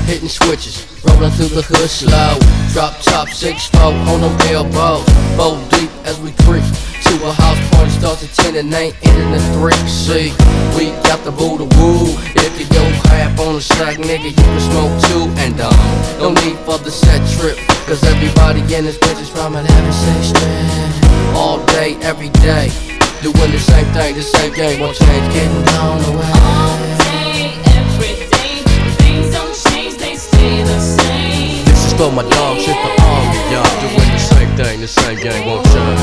Hitting 0.06 0.28
switches, 0.28 0.86
rolling 1.04 1.30
through 1.32 1.52
the 1.54 1.62
hood 1.62 1.90
slow. 1.90 2.38
Drop 2.72 2.98
top 3.00 3.28
six 3.28 3.68
four 3.68 3.92
on 3.92 4.20
them 4.20 4.34
elbows. 4.48 5.04
Four 5.36 5.60
deep 5.70 5.90
as 6.04 6.18
we 6.20 6.32
creep 6.42 6.64
to 7.04 7.14
a 7.28 7.32
house 7.32 7.60
party 7.70 7.90
starts 7.90 8.24
at 8.24 8.32
ten 8.32 8.56
and 8.56 8.72
ain't 8.72 8.96
ending 9.06 9.32
at 9.36 9.44
three. 9.52 9.76
See, 9.86 10.32
we 10.76 10.90
got 11.04 11.22
the 11.22 11.30
to 11.30 11.68
woo. 11.76 12.08
If 12.34 12.58
you 12.58 12.66
don't 12.72 12.96
half 13.12 13.38
on 13.40 13.54
the 13.54 13.60
sack, 13.60 13.98
nigga, 13.98 14.32
you 14.32 14.44
can 14.44 14.60
smoke 14.60 14.92
two. 15.06 15.28
And 15.44 15.60
um, 15.60 15.76
no 16.18 16.32
need 16.42 16.56
for 16.64 16.78
the 16.78 16.90
set 16.90 17.20
trip, 17.38 17.56
cause 17.86 18.02
everybody 18.04 18.60
in 18.74 18.84
this 18.84 18.98
bitch 18.98 19.20
is 19.20 19.28
from 19.28 19.54
11 19.54 19.68
6 19.68 20.26
strip. 20.32 21.36
All 21.36 21.64
day, 21.66 21.96
every 22.02 22.30
day. 22.40 22.91
Doing 23.22 23.52
the 23.52 23.58
same 23.60 23.86
thing, 23.94 24.16
the 24.16 24.22
same 24.22 24.52
game, 24.52 24.80
won't 24.80 24.96
change, 24.96 25.32
getting 25.32 25.62
blown 25.62 26.02
away. 26.10 26.32
All 26.42 26.76
day, 27.06 27.54
everything, 27.78 28.66
things 28.98 29.30
don't 29.30 29.54
change, 29.54 29.94
they 29.96 30.16
stay 30.16 30.64
the 30.64 30.80
same. 30.80 31.64
This 31.64 31.86
is 31.86 31.92
for 31.92 32.10
my 32.10 32.22
dog 32.28 32.58
shit 32.58 32.74
for 32.82 32.90
all 33.00 33.22
of 33.22 33.52
y'all. 33.52 33.80
Doing 33.80 34.10
the 34.10 34.18
same 34.18 34.56
thing, 34.56 34.80
the 34.80 34.88
same 34.88 35.18
game 35.20 35.46
won't 35.46 35.64
change. 35.66 36.00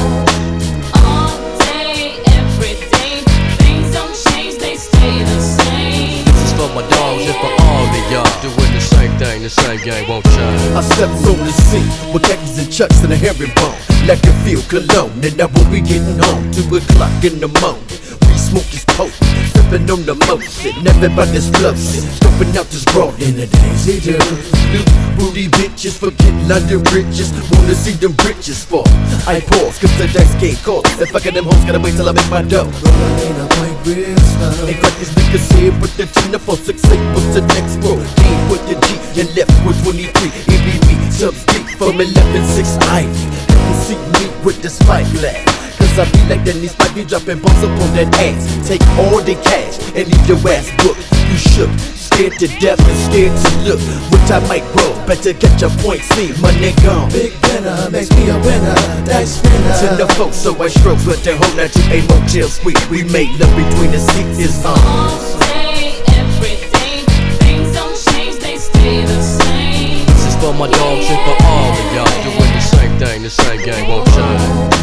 All 0.95 1.35
day, 1.59 2.23
every 2.39 2.75
day, 2.87 3.19
things 3.59 3.91
don't 3.91 4.15
change, 4.15 4.55
they 4.57 4.77
stay 4.77 5.21
the 5.21 5.41
same. 5.41 6.23
This 6.23 6.43
is 6.45 6.53
for 6.53 6.73
my 6.73 6.87
dogs 6.87 6.98
Doing 9.19 9.43
the 9.43 9.49
same 9.49 9.83
game 9.83 10.07
won't 10.07 10.23
change. 10.23 10.61
I 10.71 10.81
stepped 10.81 11.11
on 11.27 11.37
the 11.43 11.51
scene 11.51 12.13
with 12.13 12.23
khakis 12.23 12.57
and 12.57 12.71
chucks 12.71 13.03
and 13.03 13.11
a 13.11 13.17
herringbone. 13.17 13.75
Like 14.07 14.23
a 14.23 14.31
feel 14.47 14.61
cologne, 14.71 15.11
and 15.19 15.35
will 15.35 15.69
be 15.69 15.81
getting 15.81 16.17
home. 16.23 16.49
Two 16.53 16.63
o'clock 16.77 17.11
in 17.25 17.41
the 17.41 17.49
morning. 17.59 17.98
Smoke 18.49 18.73
is 18.73 18.85
potent, 18.97 19.13
sipping 19.53 19.85
on 19.93 20.01
the 20.09 20.17
motion. 20.25 20.73
Everybody's 20.81 21.53
floating, 21.53 22.01
scoping 22.17 22.57
out 22.57 22.65
this 22.73 22.81
broad 22.89 23.13
in 23.21 23.37
the 23.37 23.45
do. 23.45 24.17
New 24.73 24.81
booty 25.21 25.45
bitches 25.53 25.93
forget 25.93 26.33
London 26.49 26.81
riches. 26.89 27.29
Wanna 27.53 27.77
see 27.77 27.93
them 28.01 28.17
riches 28.25 28.65
fall. 28.65 28.89
I 29.29 29.37
pause, 29.45 29.77
cause 29.77 29.93
the 30.01 30.09
dice 30.09 30.33
can't 30.41 30.57
call. 30.65 30.81
If 30.97 31.13
I 31.13 31.19
get 31.19 31.35
them 31.37 31.45
hoes, 31.45 31.61
gotta 31.61 31.77
wait 31.77 31.93
till 31.93 32.09
I 32.09 32.11
make 32.11 32.25
my 32.33 32.41
dough. 32.41 32.65
Rolling 32.65 33.21
in 33.21 33.37
a 33.37 33.45
white 33.61 33.77
real 33.85 34.17
slow. 34.17 34.65
Ain't 34.65 34.81
crack 34.81 34.97
these 34.97 35.13
niggas 35.13 35.45
here 35.53 35.73
with 35.77 35.93
the 35.93 36.09
10 36.09 36.31
to 36.33 36.39
4 36.39 36.57
6 36.57 36.89
8 36.89 36.97
what's 37.13 37.29
the 37.37 37.45
next 37.53 37.77
roll? 37.85 38.01
Came 38.17 38.43
with 38.49 38.65
the 38.65 38.75
G 38.81 39.21
and 39.21 39.29
left 39.37 39.53
with 39.61 39.77
23. 39.85 40.09
It 40.09 40.61
be 40.65 41.11
subs 41.13 41.45
deep 41.53 41.69
from 41.77 42.01
11 42.01 42.17
6 42.57 42.81
Ivy. 42.97 43.13
You 43.13 43.75
see 43.85 43.99
me 44.17 44.25
with 44.41 44.57
the 44.65 44.73
spike 44.73 45.05
glass. 45.13 45.78
Cause 45.89 46.05
I 46.05 46.11
be 46.11 46.21
like 46.29 46.45
that 46.45 46.53
Dennis 46.53 46.77
might 46.77 46.93
be 46.93 47.03
dropping 47.03 47.41
bombs 47.41 47.63
up 47.65 47.73
on 47.81 47.89
that 47.97 48.13
ass. 48.21 48.45
Take 48.67 48.85
all 49.01 49.17
the 49.25 49.33
cash 49.41 49.81
and 49.97 50.05
leave 50.05 50.25
your 50.29 50.37
ass 50.45 50.69
booked. 50.85 51.01
You 51.25 51.37
shook, 51.37 51.71
scared 51.97 52.37
to 52.39 52.47
death 52.61 52.77
and 52.77 52.99
scared 53.09 53.33
to 53.33 53.49
look. 53.65 53.81
Which 54.13 54.29
I 54.29 54.37
might 54.45 54.65
roll, 54.77 54.93
better 55.09 55.33
catch 55.33 55.65
a 55.65 55.69
point, 55.81 56.05
see 56.13 56.29
money 56.37 56.77
gone. 56.85 57.09
Big 57.09 57.33
winner 57.49 57.89
makes 57.89 58.13
me 58.13 58.29
a 58.29 58.37
winner, 58.37 58.77
dice 59.01 59.41
spinner. 59.41 59.73
To 59.81 59.87
the 59.97 60.07
folks, 60.13 60.37
so 60.37 60.53
I 60.61 60.69
stroke, 60.69 61.01
but 61.09 61.25
the 61.25 61.33
whole 61.33 61.55
night 61.57 61.73
to 61.73 61.81
a 61.89 62.05
motel 62.05 62.49
suite. 62.53 62.77
We 62.93 63.01
made 63.09 63.33
love 63.41 63.49
between 63.57 63.89
the 63.89 64.01
seats 64.13 64.37
uh. 64.37 64.45
is 64.45 64.61
on. 64.65 64.77
This 70.05 70.21
is 70.21 70.35
for 70.37 70.53
my 70.53 70.69
dogs 70.69 71.05
and 71.09 71.21
for 71.25 71.37
all 71.49 71.73
of 71.73 71.89
y'all. 71.97 72.13
Doing 72.21 72.53
the 72.53 72.61
same 72.61 72.93
thing, 73.01 73.23
the 73.23 73.29
same 73.33 73.61
game 73.65 73.89
won't 73.89 74.05
change. 74.13 74.78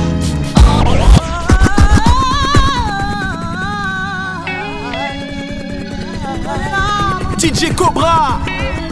DJ 7.38 7.74
Cobra. 7.74 8.85